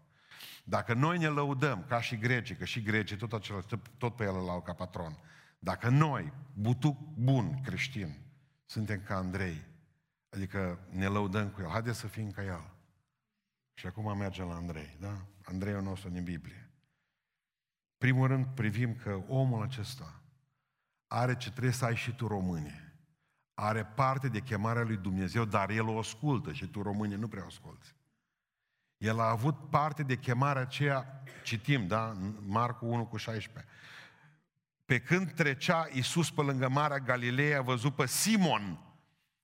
Dacă 0.63 0.94
noi 0.94 1.18
ne 1.18 1.27
lăudăm 1.27 1.86
ca 1.88 2.01
și 2.01 2.18
grecii, 2.18 2.56
că 2.56 2.66
și 2.66 2.82
grecii 2.82 3.18
tot, 3.18 3.34
acela, 3.34 3.60
tot 3.98 4.16
pe 4.16 4.24
el 4.24 4.36
îl 4.36 4.50
au 4.50 4.62
ca 4.62 4.74
patron, 4.74 5.18
dacă 5.60 5.89
noi, 5.89 6.34
butuc 6.54 6.98
bun 7.00 7.62
creștin, 7.62 8.18
suntem 8.66 9.01
ca 9.06 9.16
Andrei, 9.16 9.66
adică 10.30 10.80
ne 10.90 11.08
lăudăm 11.08 11.50
cu 11.50 11.62
el, 11.62 11.70
haideți 11.70 12.00
să 12.00 12.08
fim 12.08 12.32
ca 12.32 12.44
el. 12.44 12.76
Și 13.74 13.88
acum 13.88 14.18
mergem 14.18 14.48
la 14.48 14.56
Andrei, 14.56 14.98
da? 15.00 15.26
Andreiul 15.44 15.82
nostru 15.82 16.10
din 16.10 16.24
Biblie. 16.24 16.70
Primul 17.98 18.28
rând 18.28 18.46
privim 18.46 18.96
că 18.96 19.22
omul 19.28 19.62
acesta 19.62 20.22
are 21.08 21.36
ce 21.36 21.52
trebuie 21.52 21.72
să 21.72 21.86
ai 21.86 21.96
și 21.96 22.16
tu 22.16 22.28
române 22.28 22.88
are 23.60 23.86
parte 23.86 24.28
de 24.28 24.40
chemarea 24.40 24.84
lui 24.84 24.98
Dumnezeu, 24.98 25.46
dar 25.46 25.70
el 25.70 25.88
o 25.88 25.98
ascultă 25.98 26.54
și 26.54 26.68
tu 26.68 26.82
români 26.82 27.16
nu 27.16 27.28
prea 27.28 27.44
asculți. 27.46 27.96
El 28.98 29.20
a 29.20 29.30
avut 29.30 29.70
parte 29.70 30.04
de 30.04 30.18
chemarea 30.18 30.62
aceea, 30.62 31.24
citim, 31.44 31.88
da, 31.88 32.18
Marcu 32.40 32.86
1 32.86 33.06
cu 33.06 33.18
16. 33.18 33.72
Pe 34.86 35.00
când 35.00 35.32
trecea 35.32 35.88
Iisus 35.92 36.32
pe 36.32 36.42
lângă 36.42 36.70
Marea 36.70 37.00
Galilei, 37.00 37.56
a 37.56 37.62
văzut 37.62 37.96
pe 37.96 38.06
Simon 38.06 38.80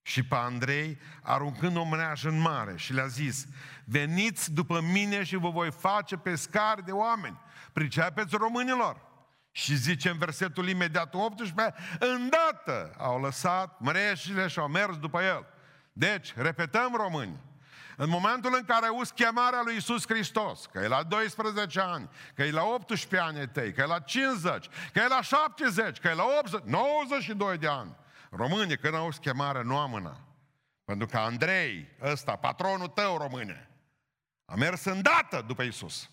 și 0.03 0.23
pe 0.23 0.35
Andrei 0.35 0.99
aruncând 1.21 1.77
o 1.77 1.83
mreajă 1.83 2.29
în 2.29 2.39
mare 2.39 2.73
și 2.75 2.93
le-a 2.93 3.07
zis, 3.07 3.45
veniți 3.85 4.53
după 4.53 4.81
mine 4.81 5.23
și 5.23 5.35
vă 5.35 5.49
voi 5.49 5.71
face 5.71 6.17
pescari 6.17 6.85
de 6.85 6.91
oameni. 6.91 7.39
Pricepeți 7.73 8.35
românilor? 8.35 9.11
Și 9.51 9.75
zice 9.75 10.09
în 10.09 10.17
versetul 10.17 10.69
imediat 10.69 11.13
18, 11.13 11.73
îndată 11.99 12.95
au 12.97 13.21
lăsat 13.21 13.79
mreșile 13.79 14.47
și 14.47 14.59
au 14.59 14.67
mers 14.67 14.97
după 14.97 15.21
el. 15.21 15.45
Deci, 15.93 16.33
repetăm 16.35 16.93
români, 16.95 17.39
În 17.97 18.09
momentul 18.09 18.53
în 18.55 18.65
care 18.65 18.85
auzi 18.85 19.13
chemarea 19.13 19.61
lui 19.63 19.75
Isus 19.75 20.07
Hristos, 20.07 20.65
că 20.65 20.79
e 20.79 20.87
la 20.87 21.03
12 21.03 21.79
ani, 21.79 22.09
că 22.35 22.43
e 22.43 22.51
la 22.51 22.63
18 22.63 23.19
ani 23.19 23.47
tăi, 23.47 23.73
că 23.73 23.81
e 23.81 23.85
la 23.85 23.99
50, 23.99 24.67
că 24.93 24.99
e 24.99 25.07
la 25.07 25.21
70, 25.21 25.99
că 25.99 26.07
e 26.07 26.13
la 26.13 26.25
80, 26.39 26.61
92 26.65 27.57
de 27.57 27.67
ani. 27.67 27.95
Române, 28.35 28.75
când 28.75 28.95
auzi 28.95 29.19
chemarea, 29.19 29.61
nu 29.61 29.77
amână. 29.77 30.27
Pentru 30.83 31.07
că 31.07 31.17
Andrei, 31.17 31.87
ăsta, 32.01 32.35
patronul 32.35 32.87
tău 32.87 33.17
române, 33.17 33.69
a 34.45 34.55
mers 34.55 34.83
îndată 34.83 35.41
după 35.41 35.63
Isus. 35.63 36.09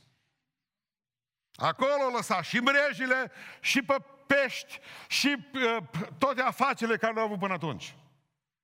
Acolo 1.55 2.11
lăsa 2.17 2.43
și 2.43 2.57
mrejile, 2.57 3.31
și 3.61 3.83
pe 3.83 3.97
pești, 4.27 4.81
și 5.09 5.51
uh, 5.55 5.89
toate 6.19 6.41
afacerile 6.41 6.97
care 6.97 7.13
le-au 7.13 7.27
avut 7.27 7.39
până 7.39 7.53
atunci. 7.53 7.85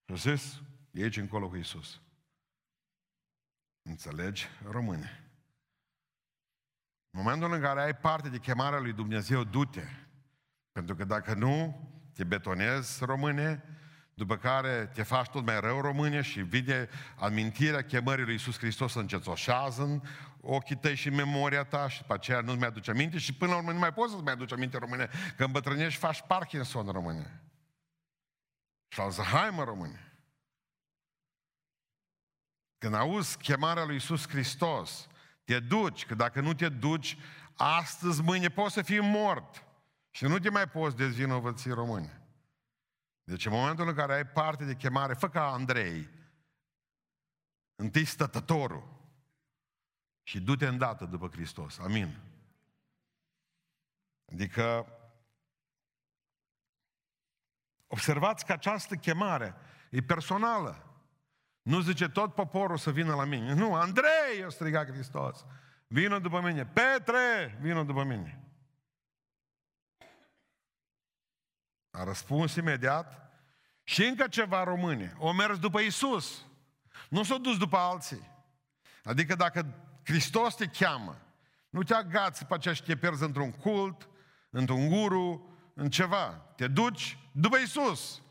Și 0.04 0.12
a 0.12 0.14
zis, 0.14 0.60
e 0.90 1.02
aici 1.02 1.16
încolo 1.16 1.48
cu 1.48 1.56
Isus. 1.56 2.00
Înțelegi, 3.82 4.46
române? 4.70 5.30
În 7.10 7.22
momentul 7.22 7.52
în 7.52 7.60
care 7.60 7.82
ai 7.82 7.96
parte 7.96 8.28
de 8.28 8.38
chemarea 8.38 8.78
lui 8.78 8.92
Dumnezeu, 8.92 9.44
du-te. 9.44 9.84
Pentru 10.72 10.94
că 10.94 11.04
dacă 11.04 11.34
nu, 11.34 11.86
te 12.16 12.24
betonezi, 12.24 13.04
române, 13.04 13.62
după 14.14 14.36
care 14.36 14.90
te 14.94 15.02
faci 15.02 15.28
tot 15.28 15.44
mai 15.44 15.60
rău, 15.60 15.80
române, 15.80 16.22
și 16.22 16.40
vine 16.40 16.88
amintirea 17.18 17.84
chemării 17.84 18.24
lui 18.24 18.32
Iisus 18.32 18.58
Hristos 18.58 18.92
să 18.92 18.98
încețoșează 18.98 19.82
în 19.82 20.00
ochii 20.40 20.76
tăi 20.76 20.94
și 20.94 21.08
în 21.08 21.14
memoria 21.14 21.64
ta 21.64 21.88
și 21.88 22.00
după 22.00 22.14
aceea 22.14 22.40
nu-ți 22.40 22.58
mai 22.58 22.68
aduce 22.68 22.90
aminte 22.90 23.18
și 23.18 23.34
până 23.34 23.50
la 23.50 23.56
urmă 23.56 23.72
nu 23.72 23.78
mai 23.78 23.92
poți 23.92 24.10
să-ți 24.10 24.22
mai 24.22 24.32
aduce 24.32 24.54
aminte, 24.54 24.78
române, 24.78 25.10
că 25.36 25.44
îmbătrânești 25.44 25.98
faci 25.98 26.22
Parkinson, 26.26 26.86
române. 26.86 27.42
Și 28.88 29.00
Alzheimer, 29.00 29.64
române. 29.64 30.18
Când 32.78 32.94
auzi 32.94 33.36
chemarea 33.36 33.84
lui 33.84 33.94
Iisus 33.94 34.28
Hristos, 34.28 35.06
te 35.44 35.60
duci, 35.60 36.06
că 36.06 36.14
dacă 36.14 36.40
nu 36.40 36.54
te 36.54 36.68
duci, 36.68 37.18
astăzi, 37.56 38.22
mâine 38.22 38.48
poți 38.48 38.74
să 38.74 38.82
fii 38.82 39.00
mort. 39.00 39.65
Și 40.16 40.24
nu 40.24 40.38
te 40.38 40.50
mai 40.50 40.68
poți 40.68 40.96
dezvinovăți 40.96 41.68
români. 41.68 42.12
Deci 43.24 43.46
în 43.46 43.52
momentul 43.52 43.88
în 43.88 43.94
care 43.94 44.14
ai 44.14 44.26
parte 44.26 44.64
de 44.64 44.74
chemare, 44.74 45.14
fă 45.14 45.28
ca 45.28 45.52
Andrei, 45.52 46.08
întâi 47.74 48.04
stătătorul 48.04 49.00
și 50.22 50.40
du-te 50.40 50.66
îndată 50.66 51.04
după 51.04 51.28
Hristos. 51.28 51.78
Amin. 51.78 52.20
Adică 54.32 54.86
observați 57.86 58.44
că 58.44 58.52
această 58.52 58.94
chemare 58.94 59.54
e 59.90 60.00
personală. 60.00 61.00
Nu 61.62 61.80
zice 61.80 62.08
tot 62.08 62.34
poporul 62.34 62.76
să 62.76 62.90
vină 62.90 63.14
la 63.14 63.24
mine. 63.24 63.54
Nu, 63.54 63.74
Andrei, 63.74 64.44
o 64.44 64.50
striga 64.50 64.84
Hristos. 64.84 65.44
Vină 65.86 66.18
după 66.18 66.40
mine. 66.40 66.66
Petre, 66.66 67.58
vină 67.60 67.82
după 67.82 68.04
mine. 68.04 68.45
A 71.96 72.04
răspuns 72.04 72.54
imediat 72.54 73.30
și 73.84 74.04
încă 74.04 74.26
ceva 74.28 74.62
române. 74.64 75.14
O 75.18 75.32
mers 75.32 75.58
după 75.58 75.80
Isus. 75.80 76.44
Nu 77.08 77.22
s-a 77.22 77.36
dus 77.36 77.56
după 77.56 77.76
alții. 77.76 78.30
Adică 79.04 79.34
dacă 79.34 79.66
Hristos 80.04 80.54
te 80.54 80.66
cheamă, 80.66 81.20
nu 81.68 81.82
te 81.82 81.94
agați 81.94 82.44
pe 82.44 82.54
aceea 82.54 82.74
și 82.74 82.82
te 82.82 82.96
pierzi 82.96 83.22
într-un 83.22 83.50
cult, 83.50 84.08
într-un 84.50 84.88
guru, 84.88 85.56
în 85.74 85.90
ceva. 85.90 86.26
Te 86.56 86.66
duci 86.66 87.18
după 87.32 87.56
Isus. 87.56 88.22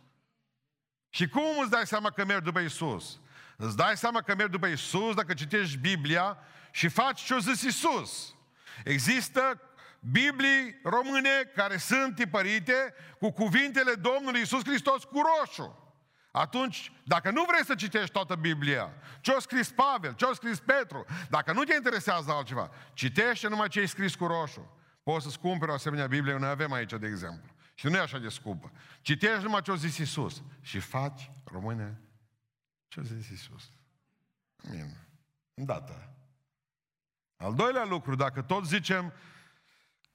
Și 1.09 1.27
cum 1.27 1.59
îți 1.61 1.69
dai 1.69 1.87
seama 1.87 2.09
că 2.09 2.25
mergi 2.25 2.43
după 2.43 2.59
Isus? 2.59 3.19
Îți 3.57 3.77
dai 3.77 3.97
seama 3.97 4.21
că 4.21 4.35
mergi 4.35 4.51
după 4.51 4.67
Isus 4.67 5.15
dacă 5.15 5.33
citești 5.33 5.77
Biblia 5.77 6.37
și 6.71 6.87
faci 6.87 7.21
ce-a 7.21 7.37
zis 7.37 7.61
Isus. 7.61 8.35
Există 8.83 9.61
Biblii 10.11 10.79
române 10.83 11.51
care 11.55 11.77
sunt 11.77 12.15
tipărite 12.15 12.93
cu 13.19 13.31
cuvintele 13.31 13.93
Domnului 13.93 14.41
Isus 14.41 14.63
Hristos 14.63 15.03
cu 15.03 15.21
roșu. 15.21 15.79
Atunci, 16.31 16.91
dacă 17.03 17.31
nu 17.31 17.43
vrei 17.47 17.65
să 17.65 17.75
citești 17.75 18.11
toată 18.11 18.35
Biblia, 18.35 18.93
ce-a 19.21 19.39
scris 19.39 19.71
Pavel, 19.71 20.13
ce-a 20.13 20.33
scris 20.33 20.59
Petru, 20.59 21.05
dacă 21.29 21.53
nu 21.53 21.63
te 21.63 21.73
interesează 21.73 22.31
altceva, 22.31 22.71
citește 22.93 23.47
numai 23.47 23.67
ce 23.67 23.79
ai 23.79 23.87
scris 23.87 24.15
cu 24.15 24.25
roșu. 24.25 24.77
Poți 25.03 25.23
să-ți 25.23 25.39
cumperi 25.39 25.71
o 25.71 25.73
asemenea 25.73 26.07
Biblie, 26.07 26.37
noi 26.37 26.49
avem 26.49 26.71
aici, 26.71 26.93
de 26.93 27.07
exemplu. 27.07 27.53
Și 27.73 27.85
nu 27.85 27.95
e 27.95 27.99
așa 27.99 28.17
de 28.17 28.29
scumpă. 28.29 28.71
Citești 29.01 29.43
numai 29.43 29.61
ce-a 29.61 29.75
zis 29.75 29.97
Isus 29.97 30.43
și 30.61 30.79
faci, 30.79 31.31
române, 31.43 32.01
ce-a 32.87 33.03
zis 33.03 33.29
Isus. 33.29 33.71
Amin. 34.67 34.97
Îndată. 35.53 36.15
Al 37.35 37.53
doilea 37.53 37.85
lucru, 37.85 38.15
dacă 38.15 38.41
tot 38.41 38.65
zicem 38.65 39.13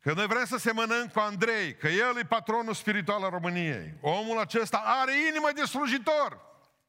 Că 0.00 0.12
noi 0.12 0.26
vrem 0.26 0.44
să 0.44 0.56
semănăm 0.58 1.06
cu 1.06 1.18
Andrei, 1.18 1.76
că 1.76 1.88
el 1.88 2.18
e 2.18 2.24
patronul 2.24 2.74
spiritual 2.74 3.22
al 3.22 3.30
României. 3.30 3.94
Omul 4.00 4.38
acesta 4.38 4.82
are 4.84 5.12
inimă 5.28 5.48
de 5.54 5.64
slujitor. 5.64 6.40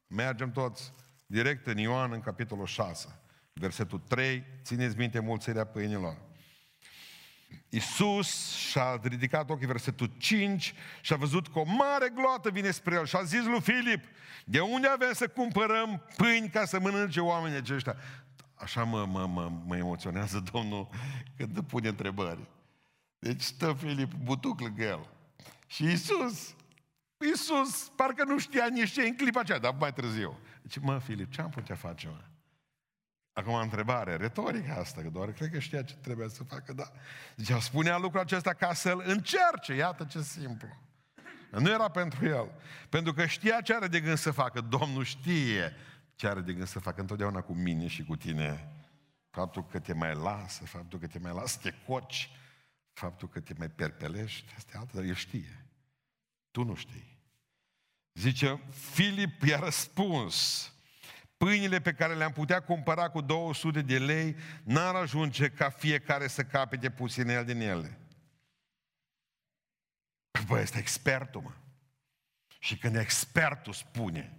Mergem 0.07 0.51
toți 0.51 0.93
direct 1.25 1.67
în 1.67 1.77
Ioan, 1.77 2.11
în 2.11 2.21
capitolul 2.21 2.65
6, 2.65 3.19
versetul 3.53 4.01
3. 4.07 4.43
Țineți 4.63 4.97
minte 4.97 5.19
mulțirea 5.19 5.65
pâinilor. 5.65 6.17
Iisus 7.69 8.55
și-a 8.55 8.99
ridicat 9.03 9.49
ochii, 9.49 9.67
versetul 9.67 10.11
5, 10.17 10.73
și 11.01 11.13
a 11.13 11.15
văzut 11.15 11.47
că 11.47 11.59
o 11.59 11.63
mare 11.63 12.11
gloată 12.15 12.49
vine 12.49 12.71
spre 12.71 12.95
el 12.95 13.05
și 13.05 13.15
a 13.15 13.23
zis 13.23 13.43
lui 13.43 13.61
Filip, 13.61 14.03
de 14.45 14.59
unde 14.59 14.87
avem 14.87 15.13
să 15.13 15.27
cumpărăm 15.27 16.03
pâini 16.17 16.49
ca 16.49 16.65
să 16.65 16.79
mănânce 16.79 17.19
oamenii 17.19 17.57
aceștia? 17.57 17.95
Așa 18.55 18.83
mă, 18.83 19.05
mă, 19.05 19.27
mă, 19.27 19.51
mă 19.65 19.77
emoționează 19.77 20.43
Domnul 20.51 20.89
când 21.37 21.61
pune 21.61 21.87
întrebări. 21.87 22.47
Deci 23.25 23.41
stă 23.41 23.73
Filip 23.73 24.13
butuc 24.13 24.59
lângă 24.59 24.83
el. 24.83 25.09
Și 25.67 25.83
Iisus, 25.83 26.55
Iisus, 27.25 27.91
parcă 27.95 28.23
nu 28.23 28.39
știa 28.39 28.67
nici 28.67 28.91
ce 28.91 29.01
în 29.01 29.15
clipa 29.15 29.39
aceea, 29.39 29.59
dar 29.59 29.75
mai 29.79 29.93
târziu. 29.93 30.39
Deci, 30.61 30.77
mă, 30.77 30.99
Filip, 30.99 31.31
ce 31.31 31.41
am 31.41 31.49
putea 31.49 31.75
face, 31.75 32.07
mă? 32.07 32.21
Acum 33.33 33.53
întrebare, 33.53 34.15
retorică 34.15 34.71
asta, 34.71 35.01
că 35.01 35.09
doar 35.09 35.31
cred 35.31 35.49
că 35.49 35.59
știa 35.59 35.81
ce 35.81 35.95
trebuie 35.95 36.29
să 36.29 36.43
facă, 36.43 36.73
da. 36.73 36.91
Zicea, 37.35 37.59
spunea 37.59 37.97
lucrul 37.97 38.21
acesta 38.21 38.53
ca 38.53 38.73
să-l 38.73 39.03
încerce, 39.05 39.73
iată 39.73 40.03
ce 40.03 40.21
simplu. 40.21 40.67
Nu 41.51 41.69
era 41.69 41.89
pentru 41.89 42.25
el. 42.25 42.51
Pentru 42.89 43.13
că 43.13 43.25
știa 43.25 43.61
ce 43.61 43.75
are 43.75 43.87
de 43.87 43.99
gând 43.99 44.17
să 44.17 44.31
facă. 44.31 44.61
Domnul 44.61 45.03
știe 45.03 45.73
ce 46.15 46.27
are 46.27 46.41
de 46.41 46.53
gând 46.53 46.67
să 46.67 46.79
facă 46.79 47.01
întotdeauna 47.01 47.41
cu 47.41 47.53
mine 47.53 47.87
și 47.87 48.03
cu 48.03 48.15
tine. 48.15 48.71
Faptul 49.29 49.65
că 49.65 49.79
te 49.79 49.93
mai 49.93 50.15
lasă, 50.15 50.65
faptul 50.65 50.99
că 50.99 51.07
te 51.07 51.19
mai 51.19 51.33
lasă, 51.33 51.59
te 51.61 51.73
coci, 51.85 52.29
faptul 53.01 53.27
că 53.27 53.39
te 53.39 53.53
mai 53.57 53.69
perpelești, 53.69 54.53
asta 54.55 54.71
e 54.73 54.77
altă, 54.77 54.95
dar 54.95 55.03
el 55.05 55.15
știe. 55.15 55.65
Tu 56.51 56.63
nu 56.63 56.75
știi. 56.75 57.19
Zice, 58.13 58.59
Filip 58.93 59.43
i-a 59.43 59.59
răspuns, 59.59 60.71
pâinile 61.37 61.81
pe 61.81 61.93
care 61.93 62.15
le-am 62.15 62.31
putea 62.31 62.59
cumpăra 62.59 63.09
cu 63.09 63.21
200 63.21 63.81
de 63.81 63.99
lei 63.99 64.35
n-ar 64.63 64.95
ajunge 64.95 65.49
ca 65.49 65.69
fiecare 65.69 66.27
să 66.27 66.43
capete 66.43 66.91
puțin 66.91 67.27
el 67.27 67.45
din 67.45 67.61
ele. 67.61 67.99
Băi, 70.47 70.61
este 70.61 70.77
expertul, 70.77 71.41
mă. 71.41 71.51
Și 72.59 72.77
când 72.77 72.95
expertul 72.95 73.73
spune 73.73 74.35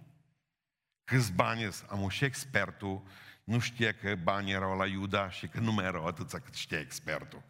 câți 1.03 1.31
bani 1.31 1.69
am 1.87 2.09
și 2.09 2.25
expertul 2.25 3.03
nu 3.43 3.59
știe 3.59 3.93
că 3.93 4.15
banii 4.15 4.53
erau 4.53 4.77
la 4.77 4.85
Iuda 4.85 5.29
și 5.29 5.47
că 5.47 5.59
nu 5.59 5.71
mai 5.71 5.85
erau 5.85 6.05
atâția 6.05 6.39
cât 6.39 6.53
știa 6.53 6.79
expertul. 6.79 7.43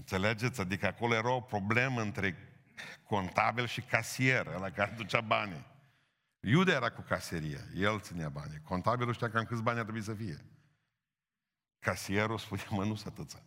Înțelegeți? 0.00 0.60
Adică 0.60 0.86
acolo 0.86 1.14
era 1.14 1.30
o 1.30 1.40
problemă 1.40 2.00
între 2.00 2.36
contabil 3.02 3.66
și 3.66 3.80
casier, 3.80 4.46
la 4.46 4.70
care 4.70 4.94
ducea 4.96 5.20
banii. 5.20 5.66
Iuda 6.40 6.72
era 6.72 6.90
cu 6.90 7.00
caseria, 7.00 7.60
el 7.74 8.00
ținea 8.00 8.28
banii. 8.28 8.60
Contabilul 8.60 9.14
știa 9.14 9.30
cam 9.30 9.44
câți 9.44 9.62
bani 9.62 9.78
ar 9.78 9.82
trebui 9.84 10.02
să 10.02 10.14
fie. 10.14 10.44
Casierul 11.78 12.38
spunea, 12.38 12.64
mă, 12.70 12.84
nu 12.84 13.00
atâția. 13.06 13.42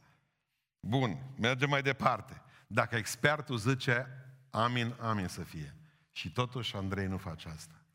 Bun, 0.79 1.17
mergem 1.37 1.69
mai 1.69 1.81
departe. 1.81 2.41
Dacă 2.67 2.95
expertul 2.95 3.57
zice, 3.57 4.07
amin, 4.49 4.95
amin 4.99 5.27
să 5.27 5.43
fie. 5.43 5.75
Și 6.11 6.31
totuși 6.31 6.75
Andrei 6.75 7.07
nu 7.07 7.17
face 7.17 7.49
asta. 7.49 7.85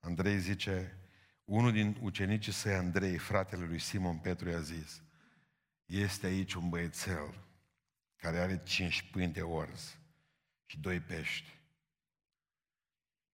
Andrei 0.00 0.38
zice, 0.38 0.98
unul 1.44 1.72
din 1.72 1.98
ucenicii 2.00 2.52
săi, 2.52 2.74
Andrei, 2.74 3.18
fratele 3.18 3.64
lui 3.64 3.78
Simon 3.78 4.18
Petru, 4.18 4.48
i-a 4.48 4.60
zis, 4.60 5.02
este 5.84 6.26
aici 6.26 6.54
un 6.54 6.68
băiețel 6.68 7.46
care 8.18 8.38
are 8.38 8.62
cinci 8.62 9.10
pâini 9.10 9.32
de 9.32 9.42
orz 9.42 9.98
și 10.66 10.78
doi 10.78 11.00
pești. 11.00 11.58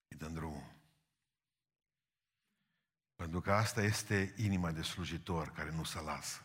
Îi 0.09 0.17
dăm 0.17 0.33
drumul. 0.33 0.73
Pentru 3.15 3.41
că 3.41 3.53
asta 3.53 3.83
este 3.83 4.35
inima 4.37 4.73
de 4.73 4.83
slujitor 4.83 5.53
care 5.53 5.71
nu 5.71 5.85
se 5.85 6.01
lasă. 6.01 6.43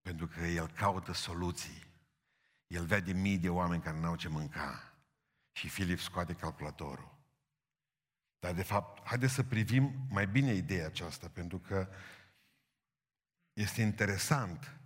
Pentru 0.00 0.26
că 0.26 0.40
el 0.40 0.70
caută 0.70 1.12
soluții. 1.12 1.86
El 2.66 2.86
vede 2.86 3.12
mii 3.12 3.38
de 3.38 3.48
oameni 3.48 3.82
care 3.82 3.98
n-au 3.98 4.16
ce 4.16 4.28
mânca. 4.28 4.94
Și 5.52 5.68
Filip 5.68 5.98
scoate 5.98 6.34
calculatorul. 6.34 7.16
Dar, 8.38 8.54
de 8.54 8.62
fapt, 8.62 9.06
haideți 9.06 9.34
să 9.34 9.42
privim 9.42 10.06
mai 10.10 10.26
bine 10.26 10.52
ideea 10.52 10.86
aceasta, 10.86 11.28
pentru 11.28 11.58
că 11.58 11.88
este 13.52 13.82
interesant. 13.82 14.78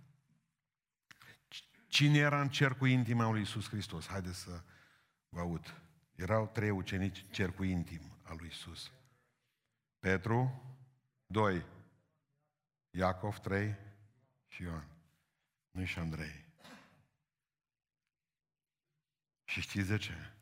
Cine 1.93 2.17
era 2.17 2.41
în 2.41 2.49
cercul 2.49 2.87
intim 2.87 3.19
al 3.19 3.31
lui 3.31 3.39
Iisus 3.39 3.69
Hristos? 3.69 4.07
Haideți 4.07 4.39
să 4.39 4.63
vă 5.29 5.39
aud. 5.39 5.81
Erau 6.15 6.47
trei 6.47 6.69
ucenici 6.69 7.21
în 7.21 7.31
cercul 7.31 7.65
intim 7.65 8.17
al 8.23 8.35
lui 8.37 8.47
Iisus. 8.47 8.91
Petru, 9.99 10.63
doi. 11.25 11.65
Iacov, 12.89 13.37
trei. 13.37 13.75
Și 14.47 14.61
Ioan. 14.61 14.87
Nu 15.71 15.85
și 15.85 15.99
Andrei. 15.99 16.45
Și 19.43 19.61
știți 19.61 19.87
de 19.87 19.97
ce? 19.97 20.33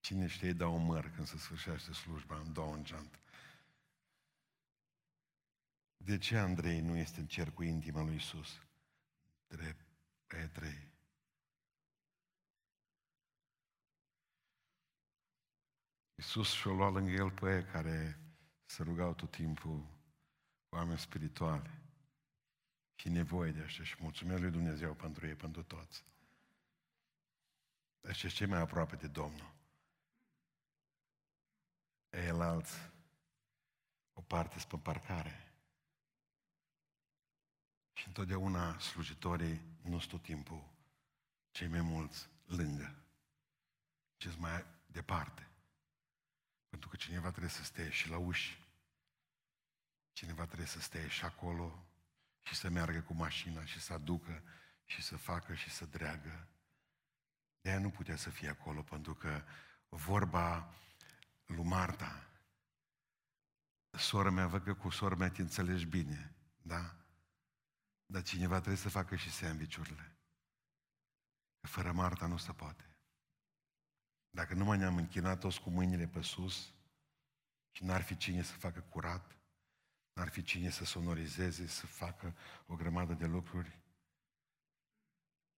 Cine 0.00 0.26
știe 0.26 0.52
da 0.52 0.68
un 0.68 0.84
măr 0.84 1.10
când 1.10 1.26
se 1.26 1.38
sfârșește 1.38 1.92
slujba 1.92 2.38
în 2.38 2.52
două 2.52 2.74
în 2.74 2.84
geantă? 2.84 3.18
De 5.96 6.18
ce 6.18 6.36
Andrei 6.36 6.80
nu 6.80 6.96
este 6.96 7.20
în 7.20 7.26
cercul 7.26 7.64
intim 7.64 7.96
al 7.96 8.04
lui 8.04 8.16
Isus? 8.16 8.67
Drept 9.48 9.86
pe 10.26 10.48
trei. 10.52 10.92
Iisus 16.14 16.52
și-o 16.52 16.72
luat 16.72 16.92
lângă 16.92 17.10
el 17.10 17.30
pe 17.30 17.54
ei 17.54 17.64
care 17.64 18.20
se 18.64 18.82
rugau 18.82 19.14
tot 19.14 19.30
timpul 19.30 19.86
oameni 20.68 20.98
spirituale 20.98 21.82
și 22.94 23.08
nevoie 23.08 23.52
de 23.52 23.62
așa 23.62 23.84
și 23.84 23.96
mulțumesc 24.00 24.40
lui 24.40 24.50
Dumnezeu 24.50 24.94
pentru 24.94 25.26
ei, 25.26 25.34
pentru 25.34 25.62
toți. 25.62 26.04
Ăștia 28.04 28.28
cei 28.28 28.46
mai 28.46 28.60
aproape 28.60 28.96
de 28.96 29.06
Domnul. 29.06 29.54
El 32.10 32.40
alți, 32.40 32.92
o 34.12 34.22
parte 34.22 34.58
spre 34.58 34.78
parcare. 34.78 35.47
Și 38.08 38.14
întotdeauna 38.14 38.78
slujitorii 38.78 39.60
nu 39.82 39.98
sunt 39.98 40.10
tot 40.10 40.22
timpul 40.22 40.68
cei 41.50 41.68
mai 41.68 41.80
mulți 41.80 42.28
lângă, 42.44 42.94
ci 44.16 44.36
mai 44.36 44.64
departe. 44.86 45.48
Pentru 46.68 46.88
că 46.88 46.96
cineva 46.96 47.28
trebuie 47.28 47.50
să 47.50 47.64
stea 47.64 47.90
și 47.90 48.08
la 48.08 48.18
uși. 48.18 48.66
Cineva 50.12 50.44
trebuie 50.44 50.66
să 50.66 50.80
stea 50.80 51.08
și 51.08 51.24
acolo 51.24 51.86
și 52.42 52.54
să 52.54 52.68
meargă 52.68 53.00
cu 53.00 53.14
mașina 53.14 53.64
și 53.64 53.80
să 53.80 53.92
aducă 53.92 54.42
și 54.84 55.02
să 55.02 55.16
facă 55.16 55.54
și 55.54 55.70
să 55.70 55.86
dreagă. 55.86 56.48
De 57.60 57.68
aia 57.68 57.78
nu 57.78 57.90
putea 57.90 58.16
să 58.16 58.30
fie 58.30 58.48
acolo, 58.48 58.82
pentru 58.82 59.14
că 59.14 59.42
vorba 59.88 60.74
lui 61.46 61.64
Marta, 61.64 62.28
sora 63.90 64.30
mea, 64.30 64.46
văd 64.46 64.62
că 64.62 64.74
cu 64.74 64.90
sora 64.90 65.14
mea 65.14 65.30
te 65.30 65.42
înțelegi 65.42 65.86
bine, 65.86 66.34
da? 66.62 66.97
Dar 68.12 68.22
cineva 68.22 68.56
trebuie 68.56 68.76
să 68.76 68.88
facă 68.88 69.16
și 69.16 69.30
sandvișurile. 69.30 70.16
Că 71.60 71.66
fără 71.66 71.92
Marta 71.92 72.26
nu 72.26 72.36
se 72.36 72.52
poate. 72.52 72.88
Dacă 74.30 74.54
nu 74.54 74.64
mai 74.64 74.78
ne-am 74.78 74.96
închinat 74.96 75.40
toți 75.40 75.60
cu 75.60 75.70
mâinile 75.70 76.06
pe 76.06 76.22
sus 76.22 76.72
și 77.70 77.84
n-ar 77.84 78.02
fi 78.02 78.16
cine 78.16 78.42
să 78.42 78.52
facă 78.52 78.80
curat, 78.80 79.36
n-ar 80.12 80.28
fi 80.28 80.42
cine 80.42 80.70
să 80.70 80.84
sonorizeze, 80.84 81.66
să 81.66 81.86
facă 81.86 82.36
o 82.66 82.76
grămadă 82.76 83.14
de 83.14 83.26
lucruri, 83.26 83.80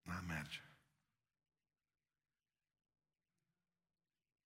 n-ar 0.01 0.21
merge. 0.21 0.61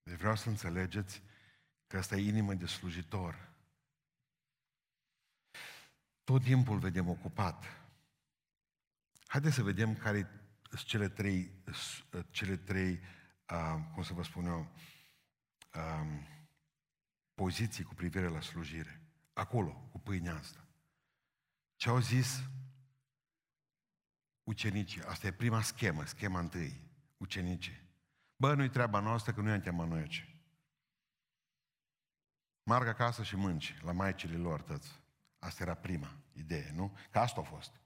Deci 0.04 0.18
vreau 0.18 0.36
să 0.36 0.50
înțelegeți 0.50 1.22
că 1.88 1.98
asta 1.98 2.16
e 2.16 2.28
inimă 2.28 2.54
de 2.54 2.66
slujitor. 2.66 3.54
Tot 6.24 6.44
timpul 6.44 6.80
vedem 6.80 7.10
ocupat. 7.10 7.85
Haideți 9.36 9.56
să 9.56 9.64
vedem 9.64 9.96
care 9.96 10.30
sunt 10.70 10.84
cele 10.84 11.10
trei, 11.10 11.52
cele 12.30 12.58
trei 12.58 13.00
uh, 13.50 13.76
cum 13.94 14.04
să 14.04 14.14
vă 14.14 14.24
spun 14.24 14.46
eu, 14.46 14.72
uh, 15.74 16.28
poziții 17.34 17.84
cu 17.84 17.94
privire 17.94 18.28
la 18.28 18.42
slujire. 18.42 19.02
Acolo, 19.34 19.88
cu 19.92 20.00
pâinea 20.00 20.36
asta. 20.36 20.68
Ce 21.76 21.90
au 21.90 22.00
zis 22.00 22.44
ucenicii? 24.44 25.04
Asta 25.04 25.28
e 25.28 25.32
prima 25.32 25.62
schemă, 25.62 26.06
schema 26.06 26.40
întâi, 26.40 26.82
ucenicii. 27.18 27.82
Bă, 28.36 28.54
nu-i 28.54 28.70
treaba 28.70 29.00
noastră 29.00 29.34
că 29.34 29.42
nu 29.42 29.50
i-am 29.50 29.62
chemat 29.62 29.88
noi 29.88 30.00
aici. 30.00 30.40
Marg 32.64 32.88
acasă 32.88 33.24
și 33.24 33.36
mânci 33.36 33.78
la 33.82 33.92
maicile 33.92 34.38
lor 34.38 34.62
tăți. 34.62 35.02
Asta 35.40 35.64
era 35.64 35.74
prima 35.74 36.18
idee, 36.34 36.72
nu? 36.74 36.98
Că 37.12 37.20
asta 37.20 37.40
a 37.40 37.44
fost. 37.44 37.84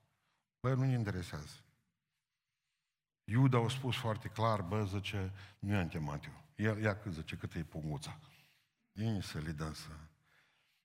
Bă, 0.60 0.74
nu 0.74 0.86
ne 0.86 0.91
interesează. 0.91 1.63
Iuda 3.24 3.58
a 3.63 3.69
spus 3.69 3.95
foarte 3.95 4.28
clar, 4.28 4.62
bă, 4.62 4.86
zice, 4.86 5.34
nu 5.60 5.74
i-am 5.74 5.88
chemat 5.88 6.26
eu. 6.26 6.43
Ia, 6.56 6.80
ia 6.80 7.00
cât 7.00 7.13
zice, 7.13 7.36
cât 7.36 7.54
e 7.54 7.63
punguța. 7.63 8.19
Vine 8.91 9.22
să 9.22 9.39
le 9.39 9.52
dăm 9.52 9.74
să... 9.74 9.89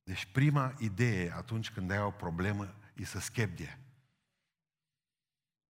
Deci 0.02 0.26
prima 0.32 0.74
idee 0.78 1.32
atunci 1.32 1.70
când 1.70 1.90
ai 1.90 1.98
o 1.98 2.10
problemă 2.10 2.74
e 2.94 3.04
să 3.04 3.18
schepde. 3.18 3.78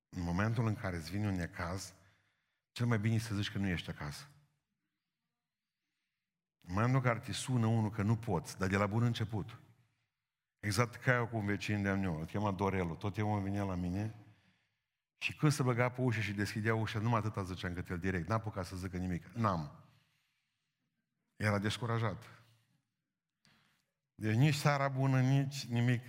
În 0.08 0.22
momentul 0.22 0.66
în 0.66 0.74
care 0.74 0.96
îți 0.96 1.10
vine 1.10 1.26
un 1.26 1.34
necaz, 1.34 1.94
cel 2.72 2.86
mai 2.86 2.98
bine 2.98 3.14
e 3.14 3.18
să 3.18 3.34
zici 3.34 3.50
că 3.50 3.58
nu 3.58 3.66
ești 3.66 3.90
acasă. 3.90 4.28
În 6.60 6.74
momentul 6.74 6.96
în 6.96 7.02
care 7.02 7.18
te 7.18 7.32
sună 7.32 7.66
unul 7.66 7.90
că 7.90 8.02
nu 8.02 8.16
poți, 8.16 8.58
dar 8.58 8.68
de 8.68 8.76
la 8.76 8.86
bun 8.86 9.02
început. 9.02 9.58
Exact 10.64 10.94
ca 10.94 11.14
eu 11.14 11.26
cu 11.26 11.36
un 11.36 11.44
vecin 11.44 11.82
de-a 11.82 11.94
meu, 11.94 12.18
îl 12.18 12.26
chema 12.26 12.50
Dorelu, 12.50 12.94
tot 12.94 13.14
timpul 13.14 13.40
venea 13.40 13.62
la 13.62 13.74
mine 13.74 14.14
și 15.18 15.36
când 15.36 15.52
se 15.52 15.62
băga 15.62 15.88
pe 15.88 16.00
ușă 16.00 16.20
și 16.20 16.32
deschidea 16.32 16.74
ușa, 16.74 16.98
numai 16.98 17.18
atâta 17.18 17.42
ziceam 17.42 17.74
că 17.74 17.84
el 17.90 17.98
direct, 17.98 18.28
n-a 18.28 18.34
apucat 18.34 18.66
să 18.66 18.76
zică 18.76 18.96
nimic. 18.96 19.26
N-am. 19.26 19.70
Era 21.36 21.58
descurajat. 21.58 22.24
Deci 24.14 24.34
nici 24.34 24.54
seara 24.54 24.88
bună, 24.88 25.20
nici 25.20 25.64
nimic. 25.64 26.02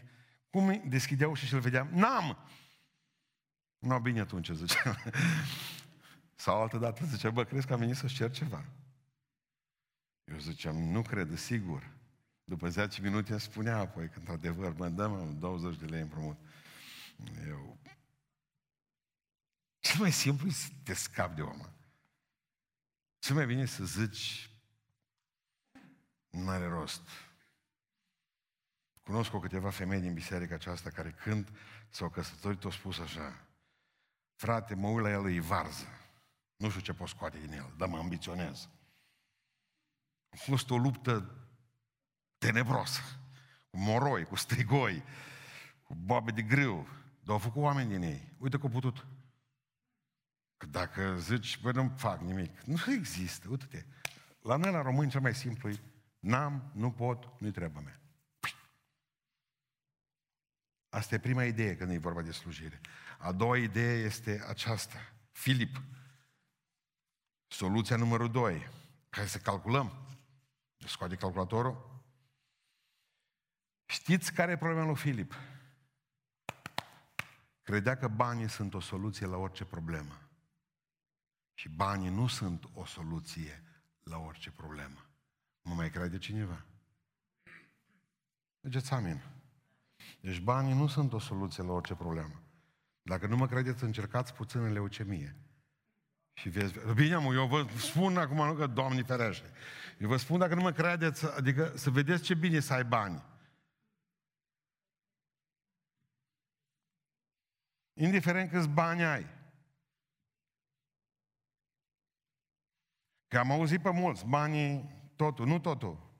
Cum 0.50 0.84
deschidea 0.88 1.28
ușa 1.28 1.46
și 1.46 1.54
îl 1.54 1.60
vedeam? 1.60 1.88
N-am! 1.92 2.38
Nu, 3.80 4.00
bine 4.00 4.20
atunci, 4.20 4.50
zice. 4.50 4.78
Sau 6.36 6.62
altă 6.62 6.78
dată 6.78 7.06
zice, 7.06 7.30
bă, 7.30 7.44
crezi 7.44 7.68
că 7.68 7.74
am 7.74 7.80
venit 7.80 7.96
să-ți 7.96 8.14
cer 8.14 8.32
ceva? 8.32 8.66
Eu 10.24 10.38
ziceam, 10.38 10.76
nu 10.76 11.02
cred, 11.02 11.38
sigur. 11.38 11.95
După 12.48 12.70
10 12.70 13.02
minute 13.02 13.32
îmi 13.32 13.40
spunea 13.40 13.78
apoi 13.78 14.10
că, 14.10 14.20
într-adevăr, 14.20 14.74
mă 14.74 14.90
dăm 14.90 15.40
20 15.40 15.80
de 15.80 15.86
lei 15.86 16.02
împrumut. 16.02 16.38
Eu... 17.48 17.78
Ce 19.80 19.98
mai 19.98 20.12
simplu 20.12 20.48
e 20.48 20.52
să 20.52 20.70
te 20.84 20.94
scapi 20.94 21.36
de 21.36 21.42
om. 21.42 21.60
Ce 23.20 23.34
mai 23.34 23.46
bine 23.46 23.66
să 23.66 23.86
zici, 23.86 24.50
nu 26.30 26.50
are 26.50 26.68
rost. 26.68 27.08
Cunosc 29.02 29.34
o 29.34 29.40
câteva 29.40 29.70
femei 29.70 30.00
din 30.00 30.14
biserica 30.14 30.56
aceasta 30.56 30.90
care 30.90 31.12
când 31.12 31.50
s-au 31.90 32.10
căsătorit 32.10 32.64
au 32.64 32.72
spus 32.72 33.00
așa, 33.00 33.48
frate, 34.36 34.76
mă 34.76 34.88
uit 34.88 35.04
la 35.04 35.10
el, 35.10 35.32
e 35.32 35.40
varză. 35.40 35.88
Nu 36.56 36.70
știu 36.70 36.82
ce 36.82 36.94
pot 36.94 37.08
scoate 37.08 37.38
din 37.40 37.52
el, 37.52 37.74
dar 37.78 37.88
mă 37.88 37.98
ambiționez. 37.98 38.70
A 40.30 40.36
fost 40.36 40.70
o 40.70 40.78
luptă 40.78 41.45
tenebrosă, 42.46 43.02
cu 43.70 43.78
moroi, 43.78 44.26
cu 44.26 44.36
strigoi, 44.36 45.04
cu 45.84 45.96
boabe 45.96 46.32
de 46.32 46.42
grâu, 46.42 46.88
dar 47.24 47.34
au 47.34 47.38
făcut 47.38 47.62
oameni 47.62 47.90
din 47.90 48.02
ei. 48.02 48.34
Uite 48.38 48.58
că 48.58 48.64
au 48.64 48.70
putut. 48.70 49.06
Că 50.58 50.66
dacă 50.66 51.18
zici, 51.20 51.62
bă, 51.62 51.72
nu 51.72 51.94
fac 51.98 52.22
nimic, 52.22 52.62
nu 52.62 52.94
există, 52.94 53.48
uite-te. 53.50 53.86
La 54.42 54.56
noi, 54.56 54.72
la 54.72 54.82
români, 54.82 55.10
cel 55.10 55.22
mai 55.22 55.36
simplu 55.36 55.70
e, 55.70 55.80
n-am, 56.20 56.72
nu 56.74 56.92
pot, 56.92 57.40
nu-i 57.40 57.52
treaba 57.52 57.80
mea. 57.80 58.00
Asta 60.90 61.16
e 61.16 61.20
prima 61.20 61.44
idee 61.44 61.76
când 61.76 61.92
e 61.92 61.98
vorba 61.98 62.22
de 62.22 62.32
slujire. 62.32 62.82
A 63.18 63.32
doua 63.32 63.58
idee 63.58 64.04
este 64.04 64.44
aceasta. 64.48 65.14
Filip. 65.32 65.82
Soluția 67.48 67.96
numărul 67.96 68.32
doi. 68.32 68.70
Hai 69.10 69.28
să 69.28 69.38
calculăm. 69.38 69.92
Scoate 70.78 71.16
calculatorul. 71.16 71.95
Știți 73.96 74.34
care 74.34 74.52
e 74.52 74.58
problema 74.58 74.86
lui 74.86 74.96
Filip? 74.96 75.34
Credea 77.64 77.98
că 77.98 78.08
banii 78.08 78.50
sunt 78.50 78.74
o 78.74 78.80
soluție 78.80 79.26
la 79.26 79.38
orice 79.38 79.66
problemă. 79.66 80.22
Și 81.54 81.70
banii 81.70 82.10
nu 82.10 82.28
sunt 82.28 82.64
o 82.74 82.86
soluție 82.86 83.64
la 84.04 84.18
orice 84.18 84.52
problemă. 84.52 85.06
Mă 85.62 85.74
mai 85.74 85.90
crede 85.90 86.18
cineva? 86.18 86.66
Mergeți 88.62 88.94
amin. 88.94 89.24
Deci 90.22 90.40
banii 90.40 90.74
nu 90.74 90.88
sunt 90.88 91.14
o 91.14 91.20
soluție 91.20 91.64
la 91.64 91.72
orice 91.72 91.96
problemă. 91.96 92.44
Dacă 93.02 93.28
nu 93.28 93.36
mă 93.36 93.48
credeți, 93.48 93.84
încercați 93.84 94.34
puțin 94.34 94.64
în 94.64 94.72
leucemie. 94.72 95.36
Și 96.34 96.50
vezi, 96.50 96.74
bine 96.94 97.16
mă, 97.16 97.34
eu 97.34 97.48
vă 97.48 97.68
spun 97.78 98.18
acum, 98.18 98.46
nu 98.46 98.56
că 98.56 98.68
Doamne 98.68 99.04
ferește. 99.04 99.52
Eu 99.98 100.08
vă 100.08 100.18
spun 100.18 100.40
dacă 100.40 100.56
nu 100.56 100.62
mă 100.62 100.72
credeți, 100.72 101.26
adică 101.36 101.72
să 101.76 101.90
vedeți 101.90 102.24
ce 102.24 102.34
bine 102.34 102.60
să 102.60 102.74
ai 102.74 102.84
bani. 102.84 103.34
Indiferent 107.98 108.50
câți 108.50 108.68
bani 108.68 109.04
ai. 109.04 109.26
Că 113.28 113.38
am 113.38 113.52
auzit 113.52 113.82
pe 113.82 113.90
mulți, 113.90 114.26
banii, 114.26 114.90
totul, 115.16 115.46
nu 115.46 115.60
totul. 115.60 116.14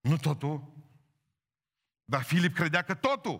Nu 0.00 0.16
totul. 0.16 0.72
Dar 2.04 2.22
Filip 2.22 2.54
credea 2.54 2.82
că 2.82 2.94
totul. 2.94 3.38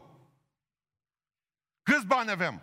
Câți 1.83 2.07
bani 2.07 2.31
avem? 2.31 2.62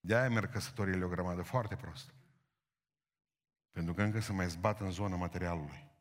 De-aia 0.00 0.28
merg 0.28 0.50
căsătorile 0.50 1.04
o 1.04 1.08
grămadă 1.08 1.42
foarte 1.42 1.76
prost. 1.76 2.14
Pentru 3.70 3.94
că 3.94 4.02
încă 4.02 4.20
se 4.20 4.32
mai 4.32 4.48
zbat 4.48 4.80
în 4.80 4.90
zona 4.90 5.16
materialului. 5.16 5.92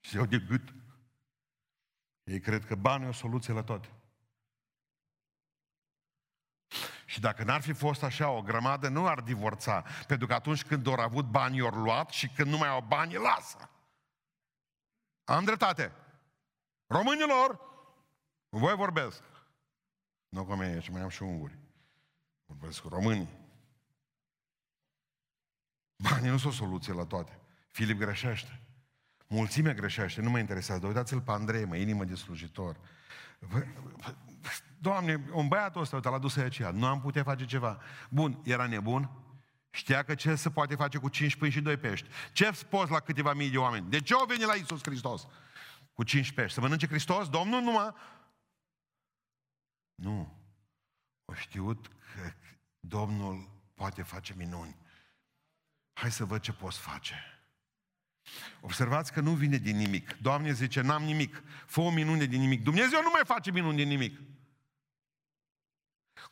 Și 0.00 0.10
se 0.10 0.16
iau 0.16 0.26
de 0.26 0.38
gât. 0.38 0.83
Ei 2.24 2.40
cred 2.40 2.64
că 2.64 2.74
banii 2.74 3.06
e 3.06 3.08
o 3.08 3.12
soluție 3.12 3.52
la 3.52 3.62
toate. 3.62 3.88
Și 7.06 7.20
dacă 7.20 7.44
n-ar 7.44 7.60
fi 7.60 7.72
fost 7.72 8.02
așa, 8.02 8.30
o 8.30 8.42
grămadă 8.42 8.88
nu 8.88 9.06
ar 9.06 9.20
divorța. 9.20 9.84
Pentru 10.06 10.26
că 10.26 10.34
atunci 10.34 10.64
când 10.64 10.86
au 10.86 10.94
avut 10.94 11.26
bani, 11.26 11.60
ori 11.60 11.76
luat 11.76 12.10
și 12.10 12.28
când 12.28 12.50
nu 12.50 12.56
mai 12.56 12.68
au 12.68 12.80
bani, 12.80 13.14
lasă. 13.14 13.70
Am 15.24 15.44
dreptate. 15.44 15.92
Românilor, 16.86 17.60
voi 18.48 18.74
vorbesc. 18.74 19.22
Nu 20.28 20.44
cu 20.44 20.54
mine, 20.54 20.80
ci 20.80 20.88
mai 20.88 21.00
am 21.00 21.08
și 21.08 21.22
unguri. 21.22 21.58
Vorbesc 22.46 22.80
cu 22.80 22.88
românii. 22.88 23.28
Banii 25.96 26.30
nu 26.30 26.38
sunt 26.38 26.52
o 26.52 26.56
soluție 26.56 26.92
la 26.92 27.06
toate. 27.06 27.40
Filip 27.70 27.98
greșește. 27.98 28.63
Mulțimea 29.26 29.74
greșește, 29.74 30.20
nu 30.20 30.30
mă 30.30 30.38
interesează. 30.38 30.86
Uitați-l 30.86 31.20
pe 31.20 31.30
Andrei, 31.30 31.64
mă, 31.64 31.76
inimă 31.76 32.04
de 32.04 32.14
slujitor. 32.14 32.76
Doamne, 34.78 35.24
un 35.32 35.48
băiatul 35.48 35.80
ăsta, 35.80 35.96
uite, 35.96 36.08
l-a 36.08 36.18
dus 36.18 36.36
aici, 36.36 36.62
nu 36.62 36.86
am 36.86 37.00
putea 37.00 37.22
face 37.22 37.44
ceva. 37.44 37.80
Bun, 38.10 38.40
era 38.44 38.66
nebun, 38.66 39.10
știa 39.70 40.02
că 40.02 40.14
ce 40.14 40.34
se 40.34 40.50
poate 40.50 40.74
face 40.74 40.98
cu 40.98 41.08
5 41.08 41.36
pâini 41.36 41.52
și 41.52 41.60
2 41.60 41.76
pești. 41.76 42.08
Ce 42.32 42.50
poți 42.68 42.90
la 42.90 43.00
câteva 43.00 43.32
mii 43.32 43.50
de 43.50 43.58
oameni? 43.58 43.90
De 43.90 44.00
ce 44.00 44.14
au 44.14 44.26
venit 44.26 44.46
la 44.46 44.54
Isus 44.54 44.82
Hristos? 44.82 45.26
Cu 45.92 46.02
5 46.02 46.32
pești. 46.32 46.54
Să 46.54 46.60
mănânce 46.60 46.86
Hristos? 46.86 47.28
Domnul 47.28 47.60
numai? 47.62 47.94
Nu. 49.94 50.42
O 51.24 51.34
știut 51.34 51.86
că 51.86 52.32
Domnul 52.80 53.50
poate 53.74 54.02
face 54.02 54.34
minuni. 54.36 54.76
Hai 55.92 56.10
să 56.10 56.24
văd 56.24 56.40
ce 56.40 56.52
poți 56.52 56.78
face. 56.78 57.33
Observați 58.60 59.12
că 59.12 59.20
nu 59.20 59.30
vine 59.30 59.56
din 59.56 59.76
nimic. 59.76 60.16
Doamne 60.20 60.52
zice, 60.52 60.80
n-am 60.80 61.02
nimic. 61.02 61.42
Fă 61.66 61.80
o 61.80 61.90
minune 61.90 62.24
din 62.24 62.40
nimic. 62.40 62.62
Dumnezeu 62.62 63.02
nu 63.02 63.10
mai 63.12 63.22
face 63.24 63.50
minuni 63.50 63.76
din 63.76 63.88
nimic. 63.88 64.20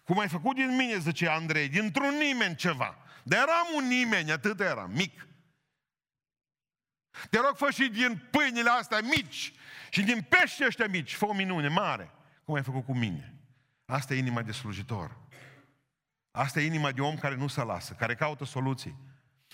Cum 0.03 0.19
ai 0.19 0.29
făcut 0.29 0.55
din 0.55 0.77
mine, 0.77 0.99
zice 0.99 1.29
Andrei, 1.29 1.69
dintr-un 1.69 2.15
nimeni 2.17 2.57
ceva. 2.57 2.97
Dar 3.23 3.39
eram 3.39 3.67
un 3.75 3.87
nimeni, 3.87 4.33
atât 4.33 4.61
eram, 4.61 4.91
mic. 4.91 5.27
Te 7.31 7.39
rog, 7.39 7.57
fă 7.57 7.71
și 7.71 7.89
din 7.89 8.29
pâinile 8.31 8.71
astea 8.71 9.01
mici 9.01 9.53
și 9.91 10.03
din 10.03 10.23
pește 10.29 10.65
ăștia 10.65 10.87
mici, 10.87 11.15
fă 11.15 11.25
o 11.25 11.33
minune 11.33 11.69
mare, 11.69 12.11
cum 12.45 12.55
ai 12.55 12.63
făcut 12.63 12.85
cu 12.85 12.95
mine. 12.95 13.35
Asta 13.85 14.15
e 14.15 14.19
inima 14.19 14.43
de 14.43 14.53
slujitor. 14.53 15.17
Asta 16.31 16.61
e 16.61 16.65
inima 16.65 16.93
de 16.93 17.01
om 17.01 17.19
care 17.19 17.35
nu 17.35 17.47
se 17.47 17.63
lasă, 17.63 17.93
care 17.93 18.15
caută 18.15 18.45
soluții. 18.45 18.97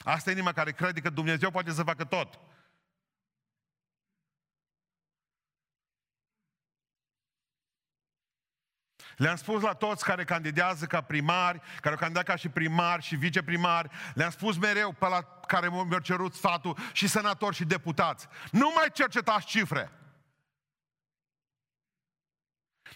Asta 0.02 0.30
e 0.30 0.32
inima 0.32 0.52
care 0.52 0.72
crede 0.72 1.00
că 1.00 1.10
Dumnezeu 1.10 1.50
poate 1.50 1.72
să 1.72 1.82
facă 1.82 2.04
tot. 2.04 2.40
Le-am 9.18 9.36
spus 9.36 9.62
la 9.62 9.74
toți 9.74 10.04
care 10.04 10.24
candidează 10.24 10.86
ca 10.86 11.00
primari, 11.00 11.60
care 11.80 11.94
au 11.94 12.00
candidat 12.00 12.24
ca 12.24 12.36
și 12.36 12.48
primari 12.48 13.02
și 13.02 13.16
viceprimari, 13.16 13.90
le-am 14.14 14.30
spus 14.30 14.56
mereu 14.56 14.92
pe 14.92 15.06
la 15.06 15.22
care 15.22 15.68
mi-au 15.68 15.98
cerut 15.98 16.34
sfatul 16.34 16.78
și 16.92 17.08
senatori 17.08 17.54
și 17.54 17.64
deputați. 17.64 18.28
Nu 18.50 18.72
mai 18.74 18.90
cercetați 18.92 19.46
cifre. 19.46 19.92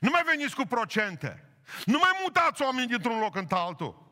Nu 0.00 0.10
mai 0.10 0.22
veniți 0.22 0.54
cu 0.54 0.64
procente. 0.64 1.48
Nu 1.84 1.98
mai 1.98 2.20
mutați 2.22 2.62
oamenii 2.62 2.88
dintr-un 2.88 3.18
loc 3.18 3.36
în 3.36 3.46
altul. 3.50 4.11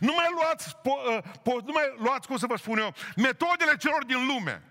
Nu 0.00 0.12
mai 0.12 0.26
luați, 0.34 0.76
po, 0.76 0.90
uh, 0.90 1.32
po, 1.42 1.60
nu 1.60 1.72
mai 1.72 1.94
luați, 1.98 2.26
cum 2.26 2.36
să 2.36 2.46
vă 2.46 2.56
spun 2.56 2.78
eu, 2.78 2.94
metodele 3.16 3.76
celor 3.76 4.04
din 4.04 4.26
lume. 4.26 4.62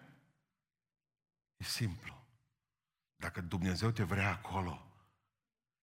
E 1.57 1.63
simplu. 1.63 2.27
Dacă 3.15 3.41
Dumnezeu 3.41 3.91
te 3.91 4.03
vrea 4.03 4.29
acolo, 4.29 4.91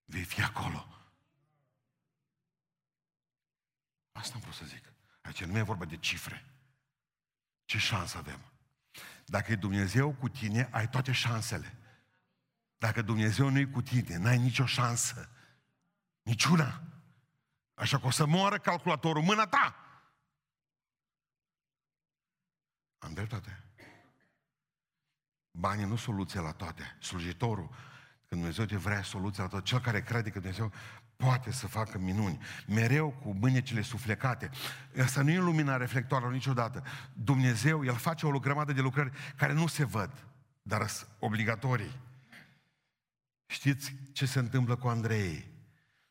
vei 0.05 0.25
fi 0.25 0.43
acolo. 0.43 0.89
Asta 4.13 4.35
am 4.35 4.41
vrut 4.41 4.55
să 4.55 4.65
zic. 4.65 4.93
Aici 5.21 5.45
nu 5.45 5.59
e 5.59 5.63
vorba 5.63 5.85
de 5.85 5.97
cifre. 5.97 6.45
Ce 7.65 7.79
șansă 7.79 8.19
avem? 8.19 8.41
Dacă 9.25 9.53
e 9.53 9.57
Dumnezeu 9.57 10.13
cu 10.13 10.29
tine, 10.29 10.69
ai 10.71 10.89
toate 10.89 11.13
șansele. 11.13 11.77
Dacă 12.79 13.03
Dumnezeu 13.03 13.49
nu 13.49 13.59
e 13.59 13.65
cu 13.65 13.83
tine, 13.83 14.17
n-ai 14.17 14.39
nicio 14.39 14.67
șansă. 14.67 15.31
Niciuna. 16.23 16.83
Așa 17.77 17.99
că 17.99 18.07
o 18.07 18.11
să 18.11 18.27
moară 18.27 18.59
calculatorul 18.59 19.23
mâna 19.23 19.47
ta. 19.47 19.77
Am 22.99 23.13
dreptate. 23.13 23.65
Banii 25.51 25.85
nu 25.85 25.97
soluție 25.97 26.41
la 26.41 26.53
toate. 26.53 26.97
Slujitorul, 27.01 27.69
când 28.29 28.41
Dumnezeu 28.41 28.65
te 28.65 28.77
vrea 28.77 29.03
soluția 29.03 29.43
la 29.43 29.49
toate, 29.49 29.65
cel 29.65 29.81
care 29.81 30.03
crede 30.03 30.31
că 30.31 30.39
Dumnezeu 30.39 30.73
poate 31.17 31.53
să 31.53 31.67
facă 31.67 31.99
minuni. 31.99 32.43
Mereu 32.67 33.11
cu 33.11 33.33
mânecile 33.33 33.81
suflecate. 33.81 34.51
Asta 35.03 35.23
nu 35.23 35.31
e 35.31 35.39
lumina 35.39 35.77
reflectoarelor 35.77 36.33
niciodată. 36.33 36.85
Dumnezeu, 37.13 37.85
El 37.85 37.97
face 37.97 38.27
o 38.27 38.39
grămadă 38.39 38.73
de 38.73 38.81
lucrări 38.81 39.11
care 39.37 39.53
nu 39.53 39.67
se 39.67 39.85
văd, 39.85 40.27
dar 40.63 40.87
sunt 40.87 41.11
obligatorii. 41.19 42.01
Știți 43.47 43.95
ce 44.13 44.27
se 44.27 44.39
întâmplă 44.39 44.77
cu 44.77 44.89
Andrei? 44.89 45.56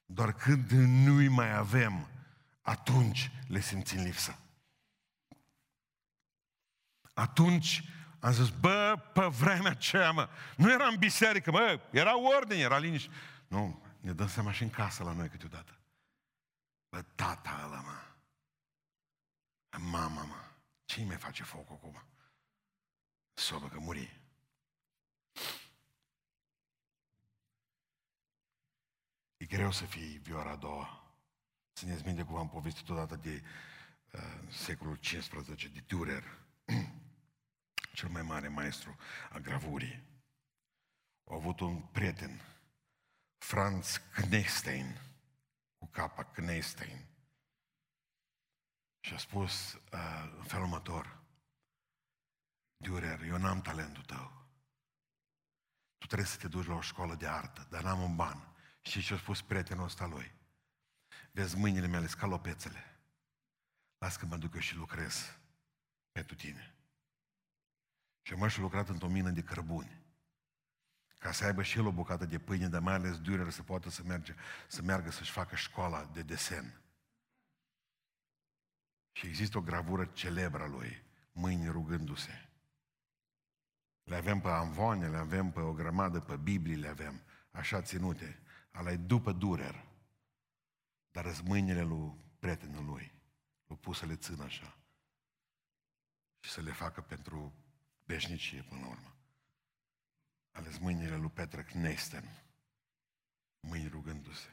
Doar 0.05 0.33
când 0.33 0.71
nu-i 0.71 1.27
mai 1.27 1.55
avem, 1.55 2.07
atunci 2.61 3.31
le 3.47 3.59
simțim 3.59 4.01
lipsă. 4.01 4.39
Atunci 7.13 7.83
am 8.19 8.31
zis, 8.31 8.49
bă, 8.49 8.95
pe 9.13 9.25
vremea 9.25 9.71
aceea, 9.71 10.11
mă, 10.11 10.29
nu 10.57 10.71
era 10.71 10.87
în 10.87 10.97
biserică, 10.97 11.51
mă, 11.51 11.79
era 11.91 12.19
ordine, 12.37 12.59
era 12.59 12.77
liniște. 12.77 13.11
Nu, 13.47 13.83
ne 13.99 14.13
dăm 14.13 14.27
seama 14.27 14.51
și 14.51 14.63
în 14.63 14.69
casă 14.69 15.03
la 15.03 15.11
noi 15.11 15.29
câteodată. 15.29 15.79
Bă, 16.89 17.01
tata 17.01 17.61
ăla, 17.65 17.81
mă. 17.81 17.99
Mama, 19.77 20.23
mă. 20.23 20.35
ce 20.85 21.03
mai 21.03 21.17
face 21.17 21.43
foc 21.43 21.71
acum? 21.71 22.03
Sobă 23.33 23.67
că 23.67 23.79
muri. 23.79 24.21
E 29.45 29.47
greu 29.47 29.71
să 29.71 29.85
fii 29.85 30.17
vioara 30.17 30.49
a 30.49 30.55
doua. 30.55 31.03
Țineți 31.75 32.05
minte 32.05 32.23
cum 32.23 32.35
am 32.35 32.49
povestit 32.49 32.89
odată 32.89 33.15
de 33.15 33.43
uh, 34.11 34.51
secolul 34.51 34.97
XV, 34.97 35.55
de 35.73 35.83
Dürer, 35.87 36.23
cel 37.97 38.09
mai 38.09 38.21
mare 38.21 38.47
maestru 38.47 38.95
a 39.31 39.37
gravurii. 39.37 40.03
A 41.29 41.35
avut 41.35 41.59
un 41.59 41.81
prieten, 41.81 42.41
Franz 43.37 43.97
Knestein, 43.97 45.01
cu 45.77 45.87
capa 45.87 46.23
Knestein. 46.23 47.05
Și 48.99 49.13
a 49.13 49.17
spus 49.17 49.73
uh, 49.73 50.33
în 50.37 50.43
felul 50.43 50.65
următor, 50.65 51.19
Dürer, 52.83 53.19
eu 53.27 53.37
n-am 53.37 53.61
talentul 53.61 54.03
tău. 54.03 54.31
Tu 55.97 56.05
trebuie 56.05 56.27
să 56.27 56.37
te 56.37 56.47
duci 56.47 56.67
la 56.67 56.75
o 56.75 56.81
școală 56.81 57.15
de 57.15 57.27
artă, 57.27 57.67
dar 57.69 57.83
n-am 57.83 58.01
un 58.01 58.15
ban. 58.15 58.54
Și 58.85 59.01
ce 59.01 59.13
a 59.13 59.17
spus 59.17 59.41
prietenul 59.41 59.83
ăsta 59.83 60.05
lui? 60.05 60.31
Vezi 61.31 61.57
mâinile 61.57 61.87
mele, 61.87 62.07
scalopețele. 62.07 62.99
Las 63.97 64.15
că 64.15 64.25
mă 64.25 64.37
duc 64.37 64.53
eu 64.53 64.59
și 64.59 64.75
lucrez 64.75 65.37
pentru 66.11 66.35
tine. 66.35 66.75
Și 68.21 68.33
am 68.33 68.47
și 68.47 68.59
lucrat 68.59 68.89
într-o 68.89 69.07
mină 69.07 69.29
de 69.29 69.43
cărbuni. 69.43 70.03
Ca 71.17 71.31
să 71.31 71.45
aibă 71.45 71.63
și 71.63 71.77
el 71.77 71.85
o 71.85 71.91
bucată 71.91 72.25
de 72.25 72.39
pâine, 72.39 72.67
dar 72.67 72.81
mai 72.81 72.93
ales 72.93 73.19
Dürer 73.21 73.49
să 73.49 73.63
poată 73.63 73.89
să, 73.89 74.03
merge, 74.03 74.35
să 74.67 74.81
meargă 74.81 75.11
să-și 75.11 75.31
facă 75.31 75.55
școala 75.55 76.05
de 76.05 76.21
desen. 76.21 76.81
Și 79.11 79.27
există 79.27 79.57
o 79.57 79.61
gravură 79.61 80.05
celebră 80.05 80.63
a 80.63 80.67
lui, 80.67 81.03
mâini 81.31 81.69
rugându-se. 81.69 82.49
Le 84.03 84.15
avem 84.15 84.39
pe 84.39 84.49
amvoane, 84.49 85.09
le 85.09 85.17
avem 85.17 85.51
pe 85.51 85.59
o 85.59 85.73
grămadă, 85.73 86.19
pe 86.19 86.37
Biblii 86.37 86.75
le 86.75 86.87
avem, 86.87 87.21
așa 87.51 87.81
ținute. 87.81 88.39
Ala 88.75 88.91
e 88.91 88.97
după 88.97 89.31
Durer. 89.31 89.83
dar 91.11 91.25
îți 91.25 91.43
mâinile 91.43 91.81
lui 91.81 92.15
prietenul 92.39 92.85
lui. 92.85 93.13
L-a 93.67 93.75
pus 93.75 93.97
să 93.97 94.05
le 94.05 94.15
țină 94.15 94.43
așa. 94.43 94.77
Și 96.39 96.51
să 96.51 96.61
le 96.61 96.71
facă 96.71 97.01
pentru 97.01 97.53
veșnicie 98.03 98.63
până 98.63 98.81
la 98.81 98.87
urmă. 98.87 99.15
Ales 100.51 100.77
mâinile 100.77 101.15
lui 101.15 101.29
Petre 101.29 101.63
Knesten. 101.63 102.45
Mâini 103.59 103.87
rugându-se. 103.87 104.49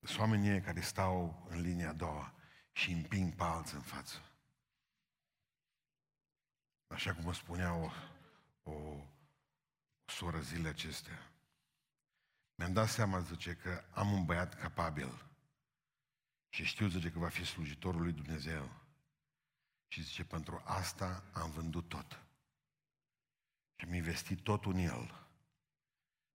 Sunt 0.00 0.18
oamenii 0.18 0.60
care 0.60 0.80
stau 0.80 1.46
în 1.48 1.60
linia 1.60 1.88
a 1.88 1.92
doua 1.92 2.34
și 2.72 2.92
împing 2.92 3.34
pe 3.34 3.42
alții 3.42 3.76
în 3.76 3.82
față. 3.82 4.32
Așa 6.86 7.14
cum 7.14 7.24
mă 7.24 7.32
spunea 7.32 7.74
o, 7.74 7.90
o, 8.62 8.72
o 8.72 9.06
soră 10.06 10.40
zile 10.40 10.68
acestea. 10.68 11.33
Mi-am 12.54 12.72
dat 12.72 12.88
seama, 12.88 13.20
zice, 13.20 13.54
că 13.54 13.84
am 13.90 14.12
un 14.12 14.24
băiat 14.24 14.54
capabil 14.54 15.24
și 16.48 16.64
știu, 16.64 16.88
zice, 16.88 17.10
că 17.10 17.18
va 17.18 17.28
fi 17.28 17.44
slujitorul 17.44 18.02
lui 18.02 18.12
Dumnezeu. 18.12 18.70
Și 19.88 20.02
zice, 20.02 20.24
pentru 20.24 20.62
asta 20.64 21.24
am 21.32 21.50
vândut 21.50 21.88
tot. 21.88 22.22
Și 23.76 23.84
am 23.84 23.92
investit 23.92 24.40
totul 24.40 24.72
în 24.72 24.78
el. 24.78 25.28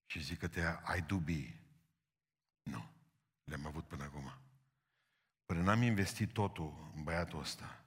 Și 0.06 0.24
zic 0.24 0.40
că 0.40 0.48
te 0.48 0.62
ai 0.84 1.02
dubii. 1.02 1.60
Nu. 2.64 2.90
Le-am 3.44 3.66
avut 3.66 3.88
până 3.88 4.04
acum. 4.04 4.32
Până 5.46 5.62
n-am 5.62 5.82
investit 5.82 6.34
totul 6.34 6.92
în 6.96 7.04
băiatul 7.04 7.40
ăsta, 7.40 7.86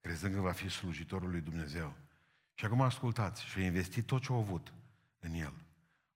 crezând 0.00 0.34
că 0.34 0.40
va 0.40 0.52
fi 0.52 0.68
slujitorul 0.68 1.30
lui 1.30 1.40
Dumnezeu. 1.40 1.96
Și 2.54 2.64
acum 2.64 2.80
ascultați, 2.80 3.44
și 3.44 3.58
a 3.58 3.64
investit 3.64 4.06
tot 4.06 4.22
ce 4.22 4.32
a 4.32 4.36
avut 4.36 4.72
în 5.18 5.32
el. 5.32 5.54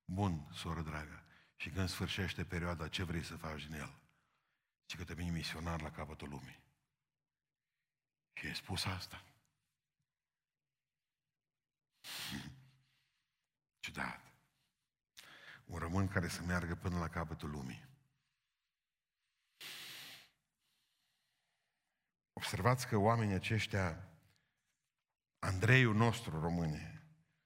Bun, 0.05 0.49
soră 0.53 0.83
dragă. 0.83 1.23
Și 1.61 1.71
când 1.71 1.89
sfârșește 1.89 2.45
perioada, 2.45 2.89
ce 2.89 3.03
vrei 3.03 3.25
să 3.25 3.37
faci 3.37 3.67
din 3.67 3.75
el? 3.75 3.95
Și 4.87 4.97
că 4.97 5.05
deveni 5.05 5.31
misionar 5.31 5.81
la 5.81 5.91
capătul 5.91 6.29
lumii. 6.29 6.61
Și 8.33 8.47
ai 8.47 8.55
spus 8.55 8.85
asta. 8.85 9.25
Ciudat. 13.81 14.21
Un 15.65 15.79
român 15.79 16.09
care 16.09 16.29
să 16.29 16.43
meargă 16.43 16.75
până 16.75 16.99
la 16.99 17.09
capătul 17.09 17.51
lumii. 17.51 17.87
Observați 22.33 22.87
că 22.87 22.97
oamenii 22.97 23.35
aceștia, 23.35 24.09
Andreiul 25.39 25.95
nostru 25.95 26.41
române, 26.41 27.03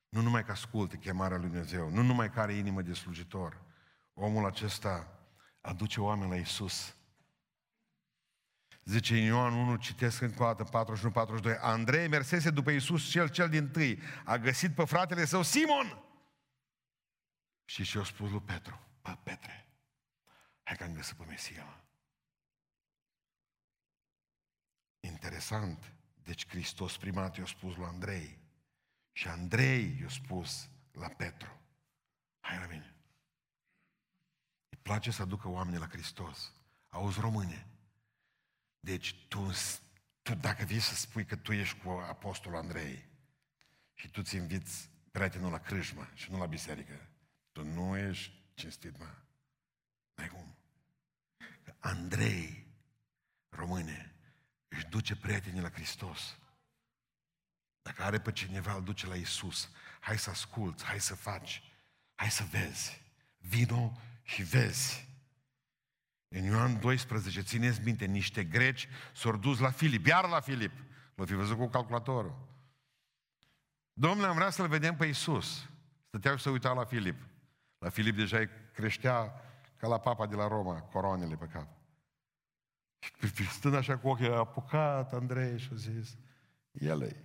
nu 0.08 0.20
numai 0.20 0.44
că 0.44 0.50
ascultă 0.50 0.96
chemarea 0.96 1.36
lui 1.36 1.48
Dumnezeu, 1.48 1.90
nu 1.90 2.02
numai 2.02 2.30
că 2.30 2.40
are 2.40 2.52
inimă 2.52 2.82
de 2.82 2.92
slujitor, 2.92 3.61
omul 4.14 4.46
acesta 4.46 5.20
aduce 5.60 6.00
oameni 6.00 6.30
la 6.30 6.36
Isus. 6.36 6.96
Zice 8.84 9.18
în 9.18 9.24
Ioan 9.24 9.52
1, 9.52 9.76
citesc 9.76 10.20
încă 10.20 10.42
o 10.42 10.52
dată, 10.52 10.84
41-42, 11.54 11.60
Andrei 11.60 12.08
mersese 12.08 12.50
după 12.50 12.70
Isus 12.70 13.10
cel 13.10 13.28
cel 13.30 13.48
din 13.48 13.70
tâi, 13.70 13.98
a 14.24 14.38
găsit 14.38 14.74
pe 14.74 14.84
fratele 14.84 15.24
său 15.24 15.42
Simon. 15.42 16.02
Și 17.64 17.84
și-a 17.84 18.04
spus 18.04 18.30
lui 18.30 18.40
Petru, 18.40 18.80
bă, 19.02 19.18
Petre, 19.22 19.68
hai 20.62 20.76
că 20.76 20.84
am 20.84 20.94
găsit 20.94 21.16
pe 21.16 21.24
Mesia. 21.24 21.82
Interesant. 25.00 25.92
Deci 26.22 26.48
Hristos 26.48 26.96
primat 26.96 27.36
i-a 27.36 27.46
spus 27.46 27.76
lui 27.76 27.86
Andrei. 27.86 28.38
Și 29.12 29.28
Andrei 29.28 29.98
i-a 30.00 30.08
spus 30.08 30.70
la 30.92 31.08
Petru. 31.08 31.60
Hai 32.40 32.58
la 32.58 32.66
mine. 32.66 32.94
Îi 34.82 34.88
place 34.88 35.10
să 35.10 35.22
aducă 35.22 35.48
oamenii 35.48 35.78
la 35.78 35.88
Hristos. 35.88 36.52
Auzi 36.88 37.20
române. 37.20 37.66
Deci 38.80 39.14
tu, 39.28 39.50
tu 40.22 40.34
dacă 40.34 40.64
vii 40.64 40.80
să 40.80 40.94
spui 40.94 41.24
că 41.24 41.36
tu 41.36 41.52
ești 41.52 41.78
cu 41.78 41.88
apostolul 41.90 42.58
Andrei 42.58 43.08
și 43.94 44.08
tu 44.10 44.22
ți 44.22 44.36
inviți 44.36 44.90
prietenul 45.10 45.50
la 45.50 45.58
crâșmă 45.58 46.08
și 46.14 46.30
nu 46.30 46.38
la 46.38 46.46
biserică, 46.46 47.08
tu 47.52 47.64
nu 47.64 47.96
ești 47.96 48.32
cinstit, 48.54 48.98
mă. 48.98 49.14
N-ai 50.14 50.28
cum. 50.28 50.56
Andrei, 51.78 52.66
române, 53.48 54.14
își 54.68 54.86
duce 54.86 55.16
prietenii 55.16 55.60
la 55.60 55.70
Hristos. 55.70 56.38
Dacă 57.82 58.02
are 58.02 58.20
pe 58.20 58.32
cineva, 58.32 58.74
îl 58.74 58.82
duce 58.82 59.06
la 59.06 59.14
Isus. 59.14 59.70
Hai 60.00 60.18
să 60.18 60.30
asculți, 60.30 60.84
hai 60.84 61.00
să 61.00 61.14
faci, 61.14 61.62
hai 62.14 62.30
să 62.30 62.44
vezi. 62.44 63.00
Vino 63.38 64.00
și 64.32 64.42
vezi. 64.42 65.08
În 66.28 66.44
Ioan 66.44 66.80
12, 66.80 67.40
țineți 67.40 67.80
minte, 67.84 68.04
niște 68.04 68.44
greci 68.44 68.88
s-au 69.14 69.36
dus 69.36 69.58
la 69.58 69.70
Filip, 69.70 70.06
iar 70.06 70.28
la 70.28 70.40
Filip. 70.40 70.72
L-au 71.14 71.26
fi 71.26 71.34
văzut 71.34 71.56
cu 71.56 71.68
calculatorul. 71.68 72.48
Domnule, 73.92 74.26
am 74.26 74.34
vrea 74.34 74.50
să-L 74.50 74.68
vedem 74.68 74.96
pe 74.96 75.06
Isus. 75.06 75.68
Stăteau 76.06 76.36
și 76.36 76.42
să 76.42 76.50
uitau 76.50 76.76
la 76.76 76.84
Filip. 76.84 77.20
La 77.78 77.88
Filip 77.88 78.16
deja 78.16 78.38
îi 78.38 78.48
creștea 78.72 79.32
ca 79.76 79.88
la 79.88 79.98
papa 79.98 80.26
de 80.26 80.34
la 80.34 80.48
Roma, 80.48 80.80
coroanele 80.80 81.36
pe 81.36 81.46
cap. 81.46 81.68
Și 82.98 83.48
stând 83.58 83.74
așa 83.74 83.98
cu 83.98 84.08
ochii, 84.08 84.26
a 84.26 84.36
apucat 84.36 85.12
Andrei 85.12 85.58
și 85.58 85.68
a 85.72 85.76
zis, 85.76 86.16
el 86.70 87.02
e. 87.02 87.16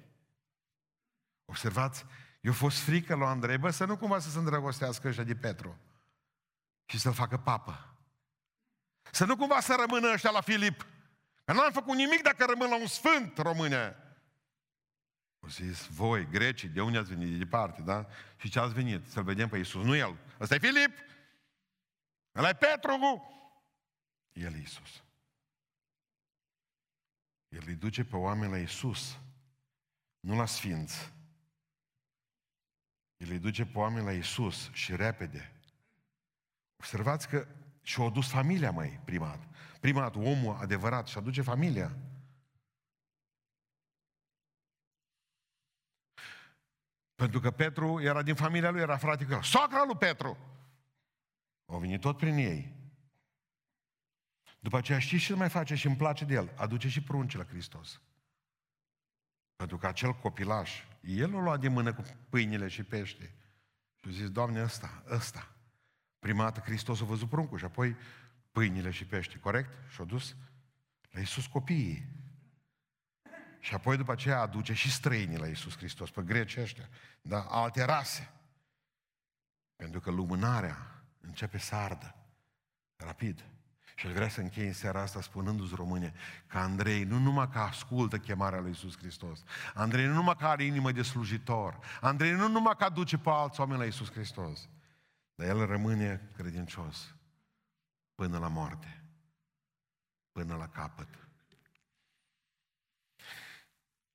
Observați, 1.46 2.06
eu 2.42 2.54
fost 2.54 2.78
frică 2.78 3.16
lui 3.16 3.26
Andrei, 3.26 3.58
bă, 3.58 3.70
să 3.70 3.86
nu 3.86 3.98
cumva 3.98 4.20
să 4.20 4.30
se 4.30 4.38
îndrăgostească 4.38 5.08
ăștia 5.08 5.24
de 5.24 5.36
Petru 5.36 5.80
și 6.88 7.00
să-l 7.00 7.14
facă 7.14 7.38
papă. 7.38 7.96
Să 9.12 9.26
nu 9.26 9.36
cumva 9.36 9.60
să 9.60 9.76
rămână 9.80 10.12
ăștia 10.14 10.30
la 10.30 10.42
Filip. 10.42 10.86
Că 11.44 11.54
n-am 11.54 11.72
făcut 11.72 11.96
nimic 11.96 12.22
dacă 12.22 12.46
rămân 12.46 12.70
la 12.70 12.80
un 12.80 12.88
sfânt 12.88 13.38
române. 13.38 13.96
Au 15.40 15.50
zis, 15.50 15.86
voi, 15.86 16.28
grecii, 16.30 16.68
de 16.68 16.82
unde 16.82 16.98
ați 16.98 17.10
venit? 17.10 17.32
De 17.32 17.38
departe, 17.38 17.82
da? 17.82 18.08
Și 18.38 18.50
ce 18.50 18.60
ați 18.60 18.74
venit? 18.74 19.08
Să-L 19.08 19.24
vedem 19.24 19.50
pe 19.50 19.58
Iisus. 19.58 19.84
Nu 19.84 19.96
El. 19.96 20.18
Ăsta 20.40 20.56
e 20.56 20.60
Filip. 20.60 20.92
Ăla 22.36 22.50
e 22.50 22.54
Petru. 22.54 23.24
El 24.34 24.54
e 24.54 24.58
Iisus. 24.58 25.04
El 27.50 27.64
îi 27.66 27.76
duce 27.76 28.04
pe 28.04 28.16
oameni 28.16 28.52
la 28.52 28.58
Isus, 28.58 29.20
nu 30.20 30.36
la 30.36 30.46
sfinți. 30.46 31.14
El 33.18 33.32
îi 33.32 33.40
duce 33.40 33.66
pe 33.66 33.78
oameni 33.78 34.06
la 34.06 34.12
Isus 34.12 34.70
și 34.74 34.96
repede. 34.96 35.57
Observați 36.78 37.28
că 37.28 37.48
și-a 37.82 38.10
dus 38.10 38.30
familia 38.30 38.72
mai 38.72 39.00
primat. 39.06 39.48
Primat, 39.80 40.16
omul 40.16 40.56
adevărat 40.56 41.08
și 41.08 41.18
aduce 41.18 41.42
familia. 41.42 41.98
Pentru 47.16 47.40
că 47.40 47.52
Petru 47.52 48.02
era 48.02 48.22
din 48.22 48.36
familia 48.36 48.70
lui, 48.70 48.82
era 48.82 48.98
frate 48.98 49.26
cu 49.26 49.32
el. 49.32 49.42
Socra 49.42 49.84
lui 49.86 49.98
Petru! 49.98 50.38
Au 51.66 51.80
venit 51.80 52.02
tot 52.02 52.18
prin 52.18 52.38
ei. 52.38 52.76
După 54.60 54.78
aceea 54.78 55.00
știți 55.00 55.24
ce 55.24 55.34
mai 55.36 55.50
face 55.50 55.76
și 55.76 55.88
îmi 55.88 55.96
place 55.96 56.26
de 56.26 56.34
el? 56.34 56.54
Aduce 56.56 56.90
și 56.90 57.04
prunci 57.04 57.36
la 57.36 57.46
Hristos. 57.46 58.02
Pentru 59.56 59.78
că 59.78 59.88
acel 59.88 60.14
copilaș, 60.14 60.84
el 61.02 61.34
o 61.34 61.40
lua 61.40 61.58
de 61.58 61.68
mână 61.68 61.94
cu 61.94 62.04
pâinile 62.30 62.68
și 62.68 62.84
pește. 62.84 63.36
Și 63.96 64.08
a 64.08 64.12
zis, 64.12 64.30
Doamne, 64.30 64.62
ăsta, 64.62 65.04
ăsta. 65.10 65.57
Prima 66.20 66.44
dată 66.44 66.60
Hristos 66.60 67.02
a 67.02 67.06
văzut 67.06 67.30
pruncul 67.30 67.58
și 67.58 67.66
apoi 67.66 67.96
pâinile 68.52 68.92
și 68.92 69.06
pește, 69.06 69.40
corect? 69.40 69.70
Și 69.90 70.02
a 70.02 70.04
dus 70.04 70.36
la 71.12 71.20
Iisus 71.20 71.48
copiii. 71.48 72.08
Și 73.60 73.74
apoi 73.74 73.98
după 73.98 74.12
aceea 74.12 74.40
aduce 74.40 74.74
și 74.74 74.92
străinii 74.92 75.38
la 75.38 75.48
Iisus 75.48 75.78
Hristos, 75.78 76.12
pe 76.12 76.22
greci 76.22 76.58
ăștia, 76.58 76.90
da? 77.22 77.42
alte 77.42 77.84
rase. 77.84 78.32
Pentru 79.76 80.00
că 80.00 80.12
lumânarea 80.12 81.02
începe 81.20 81.58
să 81.58 81.76
ardă 81.76 82.16
rapid. 82.96 83.44
Și 83.96 84.08
aș 84.08 84.12
vrea 84.12 84.30
să 84.30 84.42
închei 84.42 84.68
în 84.68 84.74
seara 84.74 85.02
asta 85.02 85.22
spunându-ți 85.22 85.76
române 85.76 86.14
că 86.48 86.58
Andrei 86.58 87.04
nu 87.04 87.18
numai 87.18 87.50
că 87.50 87.60
ascultă 87.60 88.18
chemarea 88.18 88.60
lui 88.60 88.70
Iisus 88.70 88.98
Hristos, 88.98 89.44
Andrei 89.74 90.06
nu 90.06 90.14
numai 90.14 90.36
că 90.36 90.46
are 90.46 90.64
inimă 90.64 90.92
de 90.92 91.02
slujitor, 91.02 91.80
Andrei 92.02 92.32
nu 92.32 92.48
numai 92.48 92.76
că 92.78 92.84
aduce 92.84 93.18
pe 93.18 93.30
alți 93.30 93.60
oameni 93.60 93.80
la 93.80 93.86
Iisus 93.86 94.12
Hristos, 94.12 94.70
dar 95.38 95.48
el 95.48 95.66
rămâne 95.66 96.30
credincios 96.36 97.16
până 98.16 98.38
la 98.38 98.48
moarte, 98.48 99.04
până 100.32 100.56
la 100.56 100.70
capăt. 100.70 101.28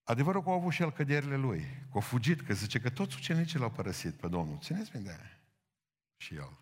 Adevărul 0.03 0.43
că 0.43 0.51
a 0.51 0.53
avut 0.53 0.73
și 0.73 0.83
el 0.83 0.93
căderile 0.93 1.37
lui, 1.37 1.87
că 1.91 1.99
a 1.99 2.01
fugit, 2.01 2.41
că 2.41 2.53
zice 2.55 2.81
că 2.81 2.91
toți 2.91 3.17
ucenicii 3.17 3.59
l-au 3.59 3.71
părăsit 3.71 4.15
pe 4.15 4.29
Domnul. 4.29 4.59
Țineți 4.59 4.91
minte 4.95 5.41
și 6.17 6.35
el. 6.35 6.59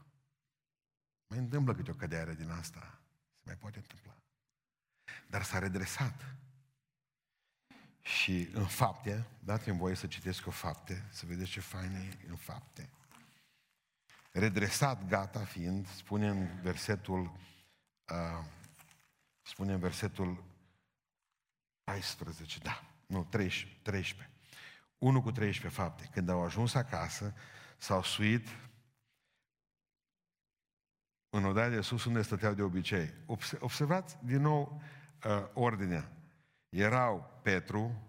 Mai 1.26 1.38
întâmplă 1.38 1.74
câte 1.74 1.90
o 1.90 1.94
cădere 1.94 2.34
din 2.34 2.50
asta 2.50 3.00
mai 3.42 3.56
poate 3.56 3.78
întâmpla. 3.78 4.16
Dar 5.26 5.42
s-a 5.42 5.58
redresat. 5.58 6.36
Și 8.00 8.48
în 8.52 8.66
fapte, 8.66 9.26
dați-mi 9.38 9.78
voie 9.78 9.94
să 9.94 10.06
citesc 10.06 10.46
o 10.46 10.50
fapte, 10.50 11.08
să 11.10 11.26
vedeți 11.26 11.50
ce 11.50 11.60
fain 11.60 11.94
e 11.94 12.26
în 12.28 12.36
fapte. 12.36 12.90
Redresat, 14.30 15.06
gata 15.06 15.44
fiind, 15.44 15.86
spune 15.86 16.28
în 16.28 16.60
versetul 16.62 17.32
uh, 18.12 18.44
spune 19.42 19.72
în 19.72 19.78
versetul 19.78 20.44
14, 21.84 22.58
da, 22.58 22.82
nu, 23.06 23.24
13, 23.24 23.80
13. 23.82 24.30
1 24.98 25.22
cu 25.22 25.30
13 25.30 25.80
fapte. 25.80 26.08
Când 26.12 26.28
au 26.28 26.42
ajuns 26.42 26.74
acasă, 26.74 27.34
s-au 27.78 28.02
suit 28.02 28.48
în 31.28 31.44
odaia 31.44 31.68
de 31.68 31.80
sus 31.80 32.04
unde 32.04 32.22
stăteau 32.22 32.54
de 32.54 32.62
obicei. 32.62 33.14
Observați 33.58 34.16
din 34.24 34.40
nou 34.40 34.82
uh, 35.24 35.48
ordinea. 35.52 36.12
Erau 36.68 37.40
Petru, 37.42 38.02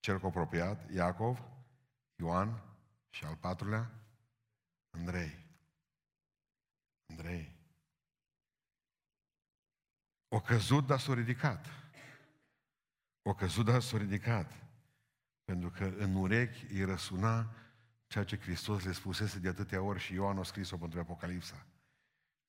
cel 0.00 0.20
apropiat, 0.24 0.90
Iacov, 0.90 1.42
Ioan 2.16 2.62
și 3.10 3.24
al 3.24 3.36
patrulea, 3.36 3.90
Andrei. 4.90 5.47
Andrei. 7.18 7.56
O 10.28 10.40
căzut, 10.40 10.86
dar 10.86 10.98
s-a 11.00 11.14
ridicat. 11.14 11.66
O 13.22 13.34
căzut, 13.34 13.64
dar 13.64 13.80
s-a 13.80 13.96
ridicat. 13.96 14.52
Pentru 15.44 15.70
că 15.70 15.84
în 15.84 16.14
urechi 16.14 16.64
îi 16.72 16.84
răsuna 16.84 17.54
ceea 18.06 18.24
ce 18.24 18.38
Hristos 18.38 18.84
le 18.84 18.92
spusese 18.92 19.38
de 19.38 19.48
atâtea 19.48 19.82
ori 19.82 19.98
și 19.98 20.12
Ioan 20.12 20.38
a 20.38 20.42
scris-o 20.42 20.76
pentru 20.76 21.00
Apocalipsa. 21.00 21.66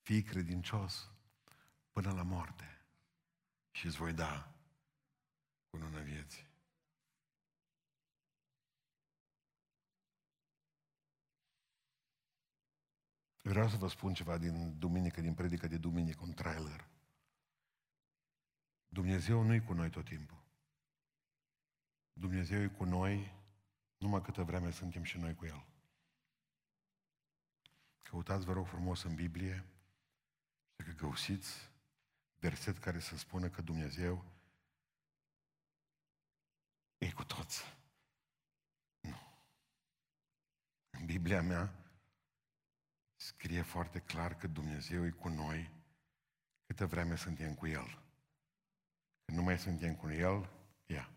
Fii 0.01 0.24
credincios 0.24 1.11
până 1.91 2.11
la 2.11 2.24
moarte 2.24 2.86
și 3.72 3.86
îți 3.86 3.97
voi 3.97 4.13
da 4.13 4.53
cununa 5.70 5.99
vieții. 5.99 6.48
Vreau 13.49 13.69
să 13.69 13.77
vă 13.77 13.87
spun 13.87 14.13
ceva 14.13 14.37
din 14.37 14.79
duminică, 14.79 15.21
din 15.21 15.33
predică 15.33 15.67
de 15.67 15.77
duminică, 15.77 16.23
un 16.23 16.33
trailer. 16.33 16.87
Dumnezeu 18.87 19.41
nu 19.41 19.53
e 19.53 19.59
cu 19.59 19.73
noi 19.73 19.89
tot 19.89 20.05
timpul. 20.05 20.43
Dumnezeu 22.13 22.61
e 22.61 22.67
cu 22.67 22.83
noi 22.83 23.33
numai 23.97 24.21
câtă 24.21 24.43
vreme 24.43 24.71
suntem 24.71 25.03
și 25.03 25.17
noi 25.17 25.35
cu 25.35 25.45
El. 25.45 25.65
Căutați, 28.01 28.45
vă 28.45 28.53
rog 28.53 28.67
frumos, 28.67 29.03
în 29.03 29.15
Biblie 29.15 29.65
și 30.77 30.95
că 30.95 31.07
găsiți 31.07 31.69
verset 32.35 32.77
care 32.77 32.99
să 32.99 33.17
spună 33.17 33.49
că 33.49 33.61
Dumnezeu 33.61 34.25
e 36.97 37.11
cu 37.11 37.23
toți. 37.23 37.63
Nu. 38.99 39.17
În 40.89 41.05
Biblia 41.05 41.41
mea 41.41 41.73
scrie 43.39 43.61
foarte 43.61 43.99
clar 43.99 44.35
că 44.35 44.47
Dumnezeu 44.47 45.05
e 45.05 45.09
cu 45.09 45.27
noi 45.27 45.71
câtă 46.65 46.85
vreme 46.85 47.15
suntem 47.15 47.55
cu 47.55 47.67
El. 47.67 48.03
Când 49.25 49.37
nu 49.37 49.43
mai 49.43 49.59
suntem 49.59 49.95
cu 49.95 50.09
El, 50.09 50.49
ia. 50.85 51.11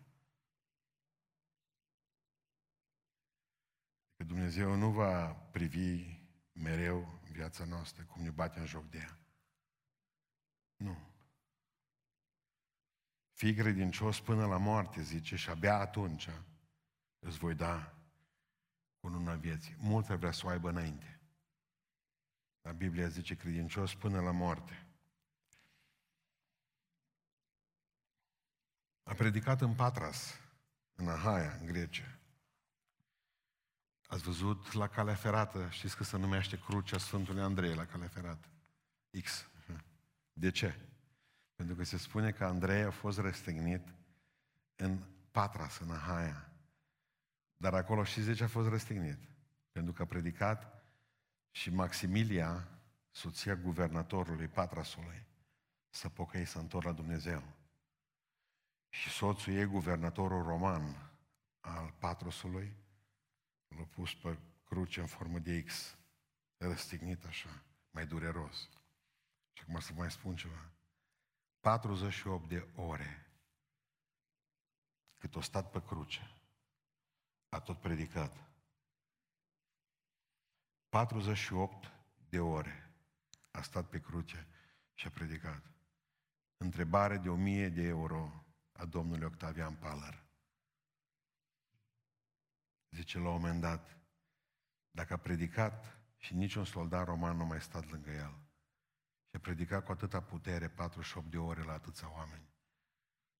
Că 4.15 4.23
Dumnezeu 4.23 4.75
nu 4.75 4.91
va 4.91 5.33
privi 5.33 6.19
mereu 6.51 7.21
viața 7.31 7.65
noastră 7.65 8.03
cum 8.03 8.21
ne 8.21 8.29
bate 8.29 8.59
în 8.59 8.65
joc 8.65 8.89
de 8.89 8.97
ea. 8.97 9.19
Nu. 10.75 10.97
Fii 13.33 13.55
credincios 13.55 14.21
până 14.21 14.45
la 14.45 14.57
moarte, 14.57 15.01
zice, 15.01 15.35
și 15.35 15.49
abia 15.49 15.77
atunci 15.77 16.29
îți 17.19 17.37
voi 17.37 17.55
da 17.55 17.97
cununa 18.99 19.35
vieții. 19.35 19.75
Mulți 19.79 20.15
vrea 20.15 20.31
să 20.31 20.45
o 20.45 20.49
aibă 20.49 20.69
înainte. 20.69 21.12
Dar 22.63 22.73
Biblia 22.73 23.07
zice 23.07 23.35
credincios 23.35 23.95
până 23.95 24.21
la 24.21 24.31
moarte. 24.31 24.87
A 29.03 29.13
predicat 29.13 29.61
în 29.61 29.73
Patras, 29.73 30.39
în 30.95 31.09
Ahaia, 31.09 31.57
în 31.59 31.65
Grecia. 31.65 32.19
Ați 34.07 34.23
văzut 34.23 34.73
la 34.73 34.87
calea 34.87 35.15
ferată, 35.15 35.69
știți 35.69 35.97
că 35.97 36.03
se 36.03 36.17
numește 36.17 36.59
Crucea 36.59 36.97
Sfântului 36.97 37.41
Andrei 37.41 37.75
la 37.75 37.85
calea 37.85 38.07
ferată. 38.07 38.47
X. 39.23 39.49
De 40.43 40.51
ce? 40.51 40.79
Pentru 41.55 41.75
că 41.75 41.83
se 41.83 41.97
spune 41.97 42.31
că 42.31 42.45
Andrei 42.45 42.83
a 42.83 42.91
fost 42.91 43.19
răstignit 43.19 43.93
în 44.75 45.03
Patras, 45.31 45.79
în 45.79 45.91
Ahaia. 45.91 46.53
Dar 47.57 47.73
acolo 47.73 48.03
știți 48.03 48.27
de 48.27 48.33
ce 48.33 48.43
a 48.43 48.47
fost 48.47 48.69
răstignit? 48.69 49.19
Pentru 49.71 49.93
că 49.93 50.01
a 50.01 50.05
predicat 50.05 50.82
și 51.55 51.69
Maximilia, 51.69 52.67
soția 53.11 53.55
guvernatorului 53.55 54.47
Patrasului, 54.47 55.25
să 55.89 56.09
pocăi 56.09 56.45
să 56.45 56.59
întorc 56.59 56.85
la 56.85 56.91
Dumnezeu. 56.91 57.43
Și 58.89 59.09
soțul 59.09 59.53
ei, 59.53 59.65
guvernatorul 59.65 60.43
roman 60.43 61.11
al 61.59 61.93
Patrasului, 61.99 62.75
l-a 63.67 63.83
pus 63.83 64.13
pe 64.13 64.37
cruce 64.63 64.99
în 64.99 65.07
formă 65.07 65.39
de 65.39 65.63
X, 65.63 65.97
răstignit 66.57 67.25
așa, 67.25 67.63
mai 67.91 68.05
dureros. 68.05 68.69
Și 69.53 69.63
acum 69.63 69.79
să 69.79 69.93
mai 69.93 70.11
spun 70.11 70.35
ceva. 70.35 70.71
48 71.59 72.47
de 72.47 72.67
ore 72.75 73.27
cât 75.17 75.35
o 75.35 75.41
stat 75.41 75.71
pe 75.71 75.83
cruce, 75.83 76.31
a 77.49 77.59
tot 77.59 77.79
predicat. 77.79 78.52
48 80.93 81.91
de 82.29 82.39
ore 82.39 82.93
a 83.51 83.61
stat 83.61 83.89
pe 83.89 83.99
cruce 83.99 84.47
și 84.93 85.07
a 85.07 85.09
predicat. 85.09 85.71
Întrebare 86.57 87.17
de 87.17 87.29
1000 87.29 87.69
de 87.69 87.81
euro 87.81 88.45
a 88.71 88.85
domnului 88.85 89.25
Octavian 89.25 89.75
Paler. 89.75 90.25
Zice 92.89 93.17
la 93.17 93.27
un 93.27 93.33
moment 93.33 93.61
dat, 93.61 93.97
dacă 94.91 95.13
a 95.13 95.17
predicat 95.17 95.97
și 96.17 96.33
niciun 96.33 96.65
soldat 96.65 97.05
roman 97.05 97.37
nu 97.37 97.45
mai 97.45 97.61
stat 97.61 97.89
lângă 97.89 98.11
el, 98.11 98.39
și 99.29 99.35
a 99.35 99.39
predicat 99.39 99.85
cu 99.85 99.91
atâta 99.91 100.21
putere 100.21 100.69
48 100.69 101.29
de 101.29 101.37
ore 101.37 101.63
la 101.63 101.73
atâția 101.73 102.11
oameni, 102.11 102.53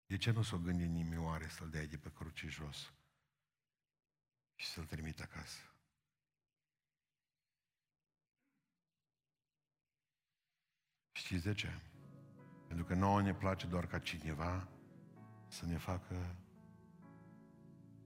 de 0.05 0.17
ce 0.17 0.31
nu 0.31 0.41
s-o 0.41 0.57
gândi 0.59 0.87
nimioare 0.87 1.47
să-l 1.47 1.69
dea 1.69 1.85
de 1.85 1.97
pe 1.97 2.11
cruce 2.11 2.47
jos 2.47 2.93
și 4.55 4.67
să-l 4.67 4.85
trimite 4.85 5.23
acasă? 5.23 5.72
Știți 11.33 11.47
de 11.47 11.53
ce? 11.53 11.79
Pentru 12.67 12.85
că 12.85 12.93
nouă 12.93 13.21
ne 13.21 13.33
place 13.33 13.67
doar 13.67 13.85
ca 13.85 13.99
cineva 13.99 14.67
să 15.47 15.65
ne 15.65 15.77
facă 15.77 16.35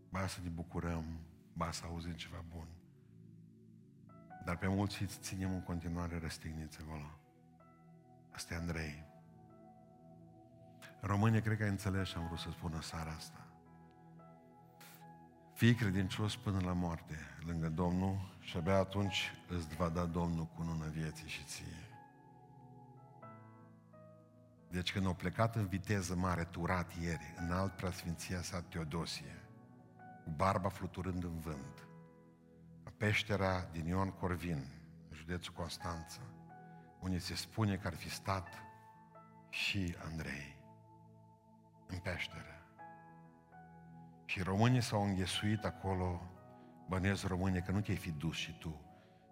ba 0.09 0.28
să 0.28 0.39
ne 0.43 0.49
bucurăm, 0.49 1.05
ba 1.53 1.71
să 1.71 1.86
auzim 1.86 2.13
ceva 2.13 2.43
bun. 2.49 2.67
Dar 4.45 4.57
pe 4.57 4.67
mulți 4.67 5.01
îți 5.01 5.19
ținem 5.19 5.53
în 5.53 5.61
continuare 5.61 6.19
răstigniți 6.19 6.80
acolo. 6.82 7.19
Asta 8.32 8.53
e 8.53 8.57
Andrei. 8.57 9.05
România 11.01 11.41
cred 11.41 11.57
că 11.57 11.63
ai 11.63 11.69
înțeles 11.69 12.07
și 12.07 12.17
am 12.17 12.25
vrut 12.25 12.39
să 12.39 12.49
spun 12.49 12.71
în 12.73 12.82
seara 12.82 13.11
asta. 13.11 13.47
Fii 15.53 15.75
credincios 15.75 16.36
până 16.36 16.59
la 16.59 16.73
moarte 16.73 17.15
lângă 17.45 17.69
Domnul 17.69 18.38
și 18.39 18.57
abia 18.57 18.78
atunci 18.78 19.32
îți 19.47 19.75
va 19.75 19.89
da 19.89 20.05
Domnul 20.05 20.45
cu 20.45 20.63
nună 20.63 20.86
vieții 20.88 21.28
și 21.28 21.43
ție. 21.43 21.86
Deci 24.70 24.91
când 24.91 25.05
au 25.05 25.13
plecat 25.13 25.55
în 25.55 25.68
viteză 25.68 26.15
mare, 26.15 26.43
turat 26.43 26.91
ieri, 27.01 27.34
în 27.38 27.51
alt 27.51 27.76
preasfinția 27.76 28.41
sa 28.41 28.61
Teodosie, 28.61 29.43
cu 30.24 30.30
barba 30.30 30.70
fluturând 30.70 31.24
în 31.24 31.39
vânt, 31.39 31.88
la 32.84 32.91
peștera 32.97 33.70
din 33.72 33.86
Ion 33.86 34.11
Corvin, 34.11 34.68
județul 35.11 35.53
Constanța, 35.53 36.22
unde 36.99 37.18
se 37.18 37.36
spune 37.36 37.78
că 37.78 37.88
ar 37.88 37.95
fi 37.95 38.09
stat 38.09 38.47
și 39.49 39.95
Andrei 40.11 40.55
în 41.88 41.97
peșteră. 41.97 42.61
Și 44.26 44.41
românii 44.41 44.82
s-au 44.82 45.03
înghesuit 45.03 45.63
acolo, 45.63 46.22
bănezi 46.88 47.28
români, 47.28 47.61
că 47.61 47.72
nu 47.72 47.82
te-ai 47.82 47.97
fi 47.97 48.11
dus 48.11 48.36
și 48.36 48.57
tu 48.57 48.82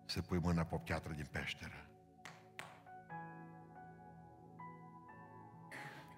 să 0.05 0.21
pui 0.21 0.39
mâna 0.39 0.63
pe 0.63 0.75
o 0.75 0.77
piatră 0.77 1.13
din 1.13 1.27
peșteră. 1.31 1.84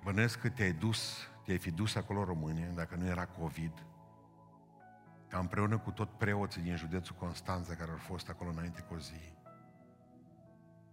Bănesc 0.08 0.40
că 0.40 0.50
te-ai 0.50 0.72
dus, 0.74 1.28
te-ai 1.44 1.58
fi 1.58 1.72
dus 1.72 1.96
acolo 1.96 2.24
România, 2.24 2.68
dacă 2.76 2.96
nu 2.96 3.06
era 3.06 3.26
COVID, 3.26 3.86
ca 5.28 5.40
împreună 5.40 5.78
cu 5.78 5.92
tot 5.92 6.10
preoții 6.10 6.62
din 6.62 6.76
județul 6.76 7.16
Constanța 7.16 7.76
care 7.76 7.92
au 7.92 7.98
fost 7.98 8.30
acolo 8.30 8.50
înainte 8.50 8.82
cu 8.82 8.94
o 8.94 8.98
zi, 8.98 9.34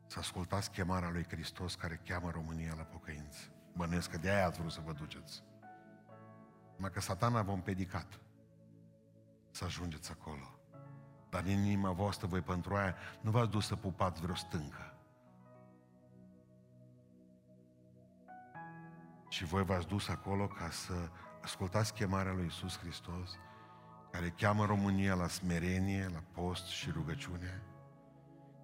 să 0.07 0.19
ascultați 0.19 0.71
chemarea 0.71 1.11
lui 1.11 1.27
Hristos 1.29 1.75
care 1.75 2.01
cheamă 2.05 2.31
România 2.31 2.75
la 2.77 2.83
pocăință. 2.83 3.39
Bănesc 3.77 4.11
că 4.11 4.19
de-aia 4.19 4.47
ați 4.47 4.59
vrut 4.59 4.73
să 4.73 4.81
vă 4.85 4.93
duceți. 4.93 5.43
Numai 6.77 6.91
că 6.91 7.01
satana 7.01 7.43
v-a 7.43 7.53
împedicat 7.53 8.21
să 9.51 9.65
ajungeți 9.65 10.11
acolo. 10.11 10.59
Dar 11.31 11.43
în 11.43 11.51
inima 11.51 11.91
voastră, 11.91 12.27
voi 12.27 12.41
pentru 12.41 12.75
aia, 12.75 12.95
nu 13.21 13.31
v-ați 13.31 13.51
dus 13.51 13.67
să 13.67 13.77
pupați 13.77 14.21
vreo 14.21 14.35
stâncă. 14.35 14.94
Și 19.35 19.45
voi 19.45 19.65
v-ați 19.65 19.87
dus 19.87 20.09
acolo 20.09 20.47
ca 20.47 20.71
să 20.71 21.11
ascultați 21.43 21.95
chemarea 21.95 22.33
lui 22.33 22.47
Isus 22.47 22.79
Hristos, 22.79 23.39
care 24.11 24.35
cheamă 24.37 24.65
România 24.65 25.15
la 25.15 25.29
smerenie, 25.29 26.09
la 26.13 26.23
post 26.33 26.67
și 26.67 26.91
rugăciune, 26.91 27.63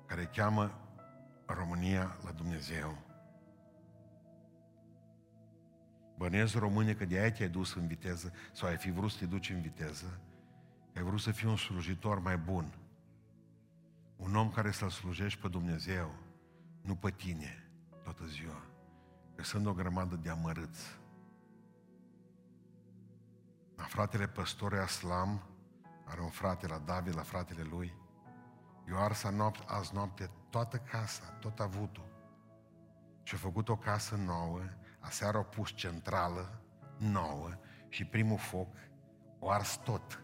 care 0.06 0.24
cheamă 0.24 0.78
România 1.46 2.16
la 2.24 2.30
Dumnezeu. 2.30 2.98
Bănezi 6.16 6.58
române 6.58 6.94
că 6.94 7.04
de 7.04 7.18
aia 7.18 7.32
te-ai 7.32 7.48
dus 7.48 7.74
în 7.74 7.86
viteză 7.86 8.32
sau 8.52 8.68
ai 8.68 8.76
fi 8.76 8.90
vrut 8.90 9.10
să 9.10 9.18
te 9.18 9.26
duci 9.26 9.50
în 9.50 9.60
viteză, 9.60 10.20
ai 10.96 11.02
vrut 11.02 11.20
să 11.20 11.30
fii 11.30 11.48
un 11.48 11.56
slujitor 11.56 12.18
mai 12.18 12.36
bun. 12.36 12.74
Un 14.16 14.36
om 14.36 14.50
care 14.50 14.70
să-L 14.70 14.90
slujești 14.90 15.40
pe 15.40 15.48
Dumnezeu, 15.48 16.14
nu 16.82 16.94
pe 16.94 17.10
tine, 17.10 17.70
toată 18.02 18.24
ziua. 18.26 18.69
Că 19.40 19.46
sunt 19.46 19.66
o 19.66 19.72
grămadă 19.72 20.16
de 20.16 20.30
amărâți. 20.30 20.98
La 23.76 23.82
fratele 23.82 24.28
păstor 24.28 24.74
Aslam, 24.74 25.42
are 26.04 26.20
un 26.20 26.28
frate 26.28 26.66
la 26.66 26.78
David, 26.78 27.16
la 27.16 27.22
fratele 27.22 27.62
lui, 27.62 27.94
eu 28.88 28.98
ars 28.98 29.22
noapte, 29.22 29.64
azi 29.66 29.94
noapte 29.94 30.30
toată 30.50 30.76
casa, 30.76 31.22
tot 31.22 31.60
avutul. 31.60 32.04
Și 33.22 33.34
a 33.34 33.38
făcut 33.38 33.68
o 33.68 33.76
casă 33.76 34.16
nouă, 34.16 34.60
aseară 34.98 35.36
au 35.36 35.44
pus 35.44 35.70
centrală 35.70 36.62
nouă 36.98 37.50
și 37.88 38.04
primul 38.04 38.38
foc 38.38 38.68
o 39.38 39.50
ars 39.50 39.76
tot. 39.76 40.22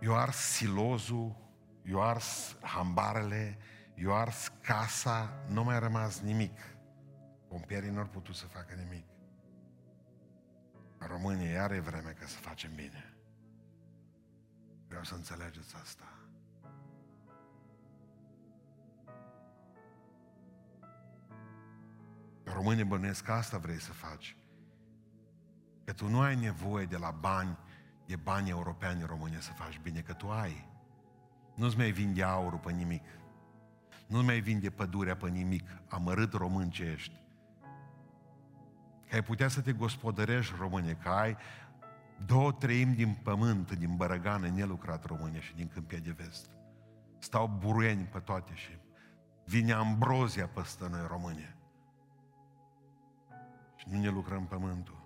Eu 0.00 0.16
ars 0.16 0.36
silozul, 0.36 1.36
eu 1.84 2.02
ars 2.02 2.56
hambarele, 2.60 3.58
eu 3.94 4.14
ars 4.14 4.52
casa, 4.60 5.44
nu 5.48 5.64
mai 5.64 5.74
a 5.74 5.78
rămas 5.78 6.20
nimic. 6.20 6.58
Pompierii 7.48 7.90
nu 7.90 7.98
au 7.98 8.06
putut 8.06 8.34
să 8.34 8.46
facă 8.46 8.74
nimic. 8.74 9.06
România 10.98 11.50
iar 11.50 11.70
e 11.70 11.80
vreme 11.80 12.10
ca 12.10 12.26
să 12.26 12.38
facem 12.38 12.74
bine. 12.74 13.16
Vreau 14.88 15.04
să 15.04 15.14
înțelegeți 15.14 15.74
asta. 15.82 16.12
Românii 22.44 22.84
bănuiesc 22.84 23.24
că 23.24 23.32
asta 23.32 23.58
vrei 23.58 23.80
să 23.80 23.92
faci. 23.92 24.36
Că 25.84 25.92
tu 25.92 26.08
nu 26.08 26.20
ai 26.20 26.36
nevoie 26.36 26.86
de 26.86 26.96
la 26.96 27.10
bani, 27.10 27.58
de 28.06 28.16
bani 28.16 28.50
europeni 28.50 29.00
în 29.00 29.06
România 29.06 29.40
să 29.40 29.52
faci 29.52 29.80
bine, 29.82 30.00
că 30.00 30.12
tu 30.12 30.30
ai. 30.30 30.70
Nu-ți 31.54 31.76
mai 31.76 31.90
vinde 31.90 32.22
aurul 32.22 32.58
pe 32.58 32.72
nimic. 32.72 33.02
Nu-ți 34.12 34.24
mai 34.24 34.40
vinde 34.40 34.70
pădurea 34.70 35.16
pe 35.16 35.28
nimic. 35.28 35.68
Amărât 35.88 36.32
român 36.32 36.70
ce 36.70 36.82
ești. 36.84 37.20
Că 39.08 39.14
ai 39.14 39.22
putea 39.22 39.48
să 39.48 39.60
te 39.60 39.72
gospodărești 39.72 40.54
române, 40.58 40.92
că 40.92 41.08
ai 41.08 41.36
două 42.26 42.52
treimi 42.52 42.94
din 42.94 43.18
pământ, 43.22 43.72
din 43.72 43.96
bărăgană, 43.96 44.48
nelucrat 44.48 45.04
România 45.04 45.40
și 45.40 45.54
din 45.54 45.68
câmpia 45.68 45.98
de 45.98 46.10
vest. 46.10 46.50
Stau 47.18 47.46
buruieni 47.58 48.04
pe 48.04 48.18
toate 48.18 48.52
și 48.54 48.78
vine 49.44 49.72
ambrozia 49.72 50.46
peste 50.46 50.88
noi 50.90 51.06
România. 51.08 51.56
Și 53.76 53.86
nu 53.90 54.00
ne 54.00 54.08
lucrăm 54.08 54.46
pământul. 54.46 55.00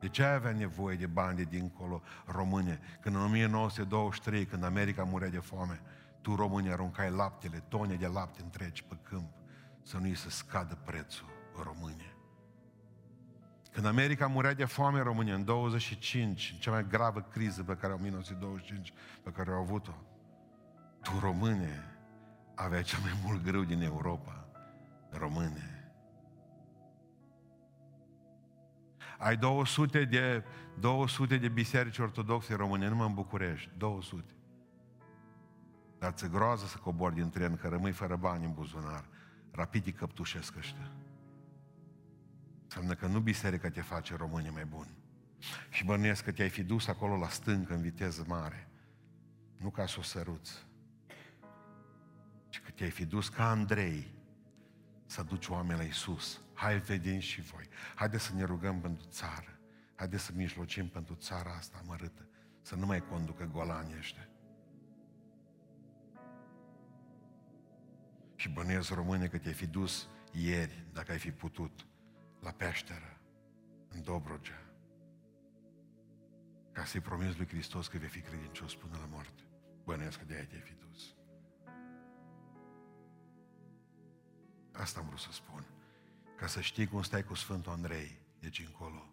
De 0.00 0.08
ce 0.08 0.24
ai 0.24 0.34
avea 0.34 0.52
nevoie 0.52 0.96
de 0.96 1.06
bani 1.06 1.36
de 1.36 1.44
dincolo 1.44 2.02
române? 2.26 2.80
Când 3.00 3.14
în 3.14 3.22
1923, 3.22 4.44
când 4.44 4.64
America 4.64 5.04
murea 5.04 5.28
de 5.28 5.38
foame, 5.38 5.80
tu 6.20 6.34
români 6.34 6.70
aruncai 6.70 7.10
laptele, 7.10 7.64
tone 7.68 7.94
de 7.94 8.06
lapte 8.06 8.42
întregi 8.42 8.84
pe 8.84 8.96
câmp, 9.02 9.30
să 9.82 9.98
nu-i 9.98 10.16
să 10.16 10.30
scadă 10.30 10.78
prețul 10.84 11.28
în 11.56 11.62
România. 11.62 12.12
Când 13.72 13.86
America 13.86 14.26
murea 14.26 14.54
de 14.54 14.64
foame 14.64 14.98
în 14.98 15.04
România, 15.04 15.34
în 15.34 15.44
25, 15.44 16.50
în 16.52 16.58
cea 16.58 16.70
mai 16.70 16.86
gravă 16.86 17.20
criză 17.20 17.62
pe 17.62 17.76
care 17.76 17.92
1925, 17.92 18.92
pe 19.22 19.30
care 19.30 19.50
au 19.50 19.60
avut-o, 19.60 19.94
tu 21.02 21.18
române 21.20 21.98
avea 22.54 22.82
cel 22.82 22.98
mai 23.02 23.12
mult 23.24 23.42
greu 23.42 23.62
din 23.62 23.82
Europa. 23.82 24.48
Române. 25.10 25.92
Ai 29.18 29.36
200 29.36 30.04
de, 30.04 30.44
200 30.80 31.36
de 31.36 31.48
biserici 31.48 31.98
ortodoxe 31.98 32.54
române, 32.54 32.88
numai 32.88 33.06
în 33.06 33.14
București, 33.14 33.70
200. 33.76 34.32
Dar 35.98 36.12
ți 36.12 36.28
groază 36.28 36.66
să 36.66 36.76
cobori 36.76 37.14
din 37.14 37.30
tren, 37.30 37.56
că 37.56 37.68
rămâi 37.68 37.92
fără 37.92 38.16
bani 38.16 38.44
în 38.44 38.52
buzunar. 38.52 39.04
Rapid 39.50 39.86
îi 39.86 39.92
căptușesc 39.92 40.56
ăștia. 40.56 40.90
Înseamnă 42.64 42.94
că 42.94 43.06
nu 43.06 43.20
biserica 43.20 43.70
te 43.70 43.80
face 43.80 44.16
români 44.16 44.50
mai 44.50 44.64
bun. 44.64 44.86
Și 45.70 45.84
bănuiesc 45.84 46.24
că 46.24 46.32
te-ai 46.32 46.48
fi 46.48 46.62
dus 46.62 46.86
acolo 46.86 47.16
la 47.16 47.28
stâncă 47.28 47.74
în 47.74 47.80
viteză 47.80 48.24
mare. 48.26 48.68
Nu 49.56 49.70
ca 49.70 49.86
să 49.86 49.96
o 49.98 50.02
săruți. 50.02 50.66
Ci 52.48 52.60
că 52.60 52.70
te-ai 52.70 52.90
fi 52.90 53.04
dus 53.04 53.28
ca 53.28 53.50
Andrei 53.50 54.14
să 55.06 55.22
duci 55.22 55.48
oameni 55.48 55.78
la 55.78 55.84
Isus. 55.84 56.40
Hai, 56.54 56.78
vedem 56.78 57.18
și 57.18 57.40
voi. 57.40 57.68
Haideți 57.94 58.24
să 58.24 58.34
ne 58.34 58.44
rugăm 58.44 58.80
pentru 58.80 59.06
țară. 59.10 59.58
Haideți 59.94 60.24
să 60.24 60.32
mijlocim 60.34 60.88
pentru 60.88 61.14
țara 61.14 61.50
asta 61.50 61.82
mărâtă. 61.86 62.28
Să 62.62 62.74
nu 62.74 62.86
mai 62.86 63.06
conducă 63.06 63.48
golanii 63.52 63.96
ăștia. 63.98 64.28
Și 68.38 68.48
bănuiesc 68.48 68.90
române 68.90 69.28
că 69.28 69.38
te-ai 69.38 69.54
fi 69.54 69.66
dus 69.66 70.08
ieri, 70.32 70.84
dacă 70.92 71.12
ai 71.12 71.18
fi 71.18 71.30
putut, 71.30 71.86
la 72.40 72.50
peșteră, 72.50 73.20
în 73.88 74.02
Dobrogea, 74.02 74.62
ca 76.72 76.84
să-i 76.84 77.00
promiți 77.00 77.36
lui 77.36 77.46
Hristos 77.46 77.88
că 77.88 77.98
vei 77.98 78.08
fi 78.08 78.20
credincios 78.20 78.74
până 78.74 78.96
la 79.00 79.06
moarte. 79.06 79.42
Bănuiesc 79.84 80.18
că 80.18 80.24
de 80.24 80.34
aia 80.34 80.46
te-ai 80.46 80.60
fi 80.60 80.74
dus. 80.74 81.14
Asta 84.72 85.00
am 85.00 85.06
vrut 85.06 85.18
să 85.18 85.32
spun. 85.32 85.64
Ca 86.36 86.46
să 86.46 86.60
știi 86.60 86.86
cum 86.86 87.02
stai 87.02 87.24
cu 87.24 87.34
Sfântul 87.34 87.72
Andrei, 87.72 88.18
deci 88.40 88.64
încolo. 88.66 89.06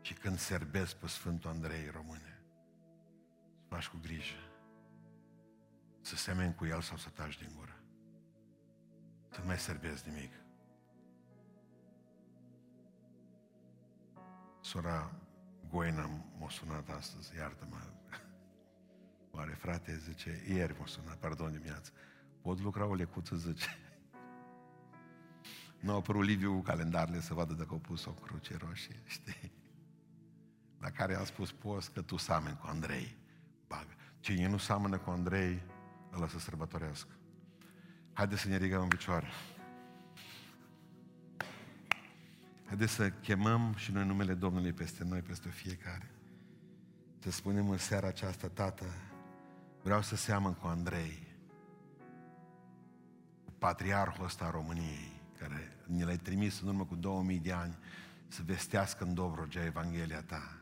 Și 0.00 0.14
când 0.14 0.38
serbezi 0.38 0.96
pe 0.96 1.06
Sfântul 1.06 1.50
Andrei 1.50 1.90
române, 1.90 2.42
să 3.54 3.62
faci 3.68 3.88
cu 3.88 3.98
grijă. 4.02 4.50
Să 6.00 6.16
semeni 6.16 6.54
cu 6.54 6.66
el 6.66 6.80
sau 6.80 6.96
să 6.96 7.08
taci 7.08 7.38
din 7.38 7.50
gură. 7.56 7.77
Să 9.28 9.40
nu 9.40 9.46
mai 9.46 9.58
serbezi 9.58 10.08
nimic. 10.08 10.32
Sora 14.60 15.12
Goina 15.70 16.10
m-a 16.38 16.48
sunat 16.48 16.88
astăzi, 16.88 17.36
iartă-mă. 17.36 17.76
Oare 19.36 19.52
frate, 19.52 19.96
zice, 19.96 20.44
ieri 20.48 20.76
m-a 20.78 20.86
sunat, 20.86 21.16
pardon 21.16 21.52
dimineață. 21.52 21.92
Pot 22.40 22.60
lucra 22.60 22.86
o 22.86 22.94
lecuță, 22.94 23.36
zice. 23.36 23.78
Nu 25.80 25.92
a 25.92 25.94
apărut 25.94 26.24
Liviu 26.24 26.60
calendarele 26.60 27.20
să 27.20 27.34
vadă 27.34 27.52
dacă 27.52 27.68
au 27.70 27.78
pus 27.78 28.04
o 28.04 28.10
cruce 28.10 28.56
roșie, 28.56 29.02
știi? 29.16 29.52
La 30.78 30.90
care 30.90 31.14
am 31.14 31.24
spus, 31.24 31.52
poți 31.52 31.92
că 31.92 32.02
tu 32.02 32.16
sameni 32.16 32.56
cu 32.56 32.66
Andrei. 32.66 33.16
Bagă. 33.66 33.94
Cine 34.20 34.48
nu 34.48 34.56
seamănă 34.56 34.98
cu 34.98 35.10
Andrei, 35.10 35.62
îl 36.10 36.28
să 36.28 36.38
sărbătorească. 36.38 37.17
Haideți 38.18 38.40
să 38.40 38.48
ne 38.48 38.56
ridicăm 38.56 38.82
în 38.82 38.88
picioare. 38.88 39.26
Haideți 42.66 42.92
să 42.92 43.10
chemăm 43.10 43.74
și 43.76 43.92
noi 43.92 44.06
numele 44.06 44.34
Domnului 44.34 44.72
peste 44.72 45.04
noi, 45.04 45.20
peste 45.20 45.48
fiecare. 45.48 46.10
Să 47.18 47.30
spunem 47.30 47.70
în 47.70 47.78
seara 47.78 48.06
aceasta, 48.06 48.48
Tată, 48.48 48.84
vreau 49.82 50.02
să 50.02 50.16
seamăn 50.16 50.54
cu 50.54 50.66
Andrei, 50.66 51.26
patriarhul 53.58 54.24
ăsta 54.24 54.44
a 54.44 54.50
României, 54.50 55.20
care 55.38 55.76
ne 55.86 56.04
l-ai 56.04 56.18
trimis 56.18 56.60
în 56.60 56.68
urmă 56.68 56.84
cu 56.84 56.94
2000 56.94 57.38
de 57.38 57.52
ani 57.52 57.78
să 58.28 58.42
vestească 58.44 59.04
în 59.04 59.14
Dobrogea 59.14 59.64
Evanghelia 59.64 60.22
ta. 60.22 60.58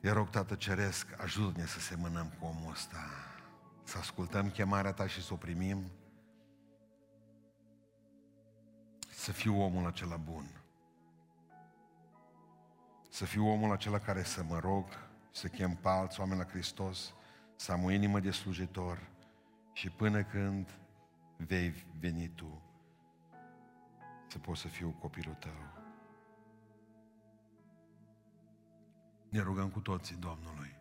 Te 0.00 0.10
rog, 0.10 0.30
Tată 0.30 0.54
Ceresc, 0.54 1.06
ajută-ne 1.22 1.66
să 1.66 1.80
semănăm 1.80 2.32
cu 2.38 2.46
omul 2.46 2.72
ăsta, 2.72 2.98
să 3.86 3.98
ascultăm 3.98 4.50
chemarea 4.50 4.92
ta 4.92 5.06
și 5.06 5.22
să 5.22 5.32
o 5.32 5.36
primim, 5.36 5.90
să 9.10 9.32
fiu 9.32 9.60
omul 9.60 9.86
acela 9.86 10.16
bun. 10.16 10.44
Să 13.08 13.24
fiu 13.24 13.48
omul 13.48 13.72
acela 13.72 13.98
care 13.98 14.22
să 14.22 14.42
mă 14.42 14.58
rog, 14.58 14.84
să 15.30 15.48
chem 15.48 15.74
pe 15.74 15.88
alți 15.88 16.20
oameni 16.20 16.38
la 16.38 16.46
Hristos, 16.46 17.14
să 17.56 17.72
am 17.72 17.84
o 17.84 17.90
inimă 17.90 18.20
de 18.20 18.30
slujitor 18.30 19.10
și 19.72 19.90
până 19.90 20.24
când 20.24 20.78
vei 21.36 21.86
veni 22.00 22.28
Tu, 22.28 22.62
să 24.28 24.38
pot 24.38 24.56
să 24.56 24.68
fiu 24.68 24.96
copilul 25.00 25.34
Tău. 25.34 25.74
Ne 29.28 29.40
rugăm 29.40 29.70
cu 29.70 29.80
toții 29.80 30.16
Domnului 30.16 30.75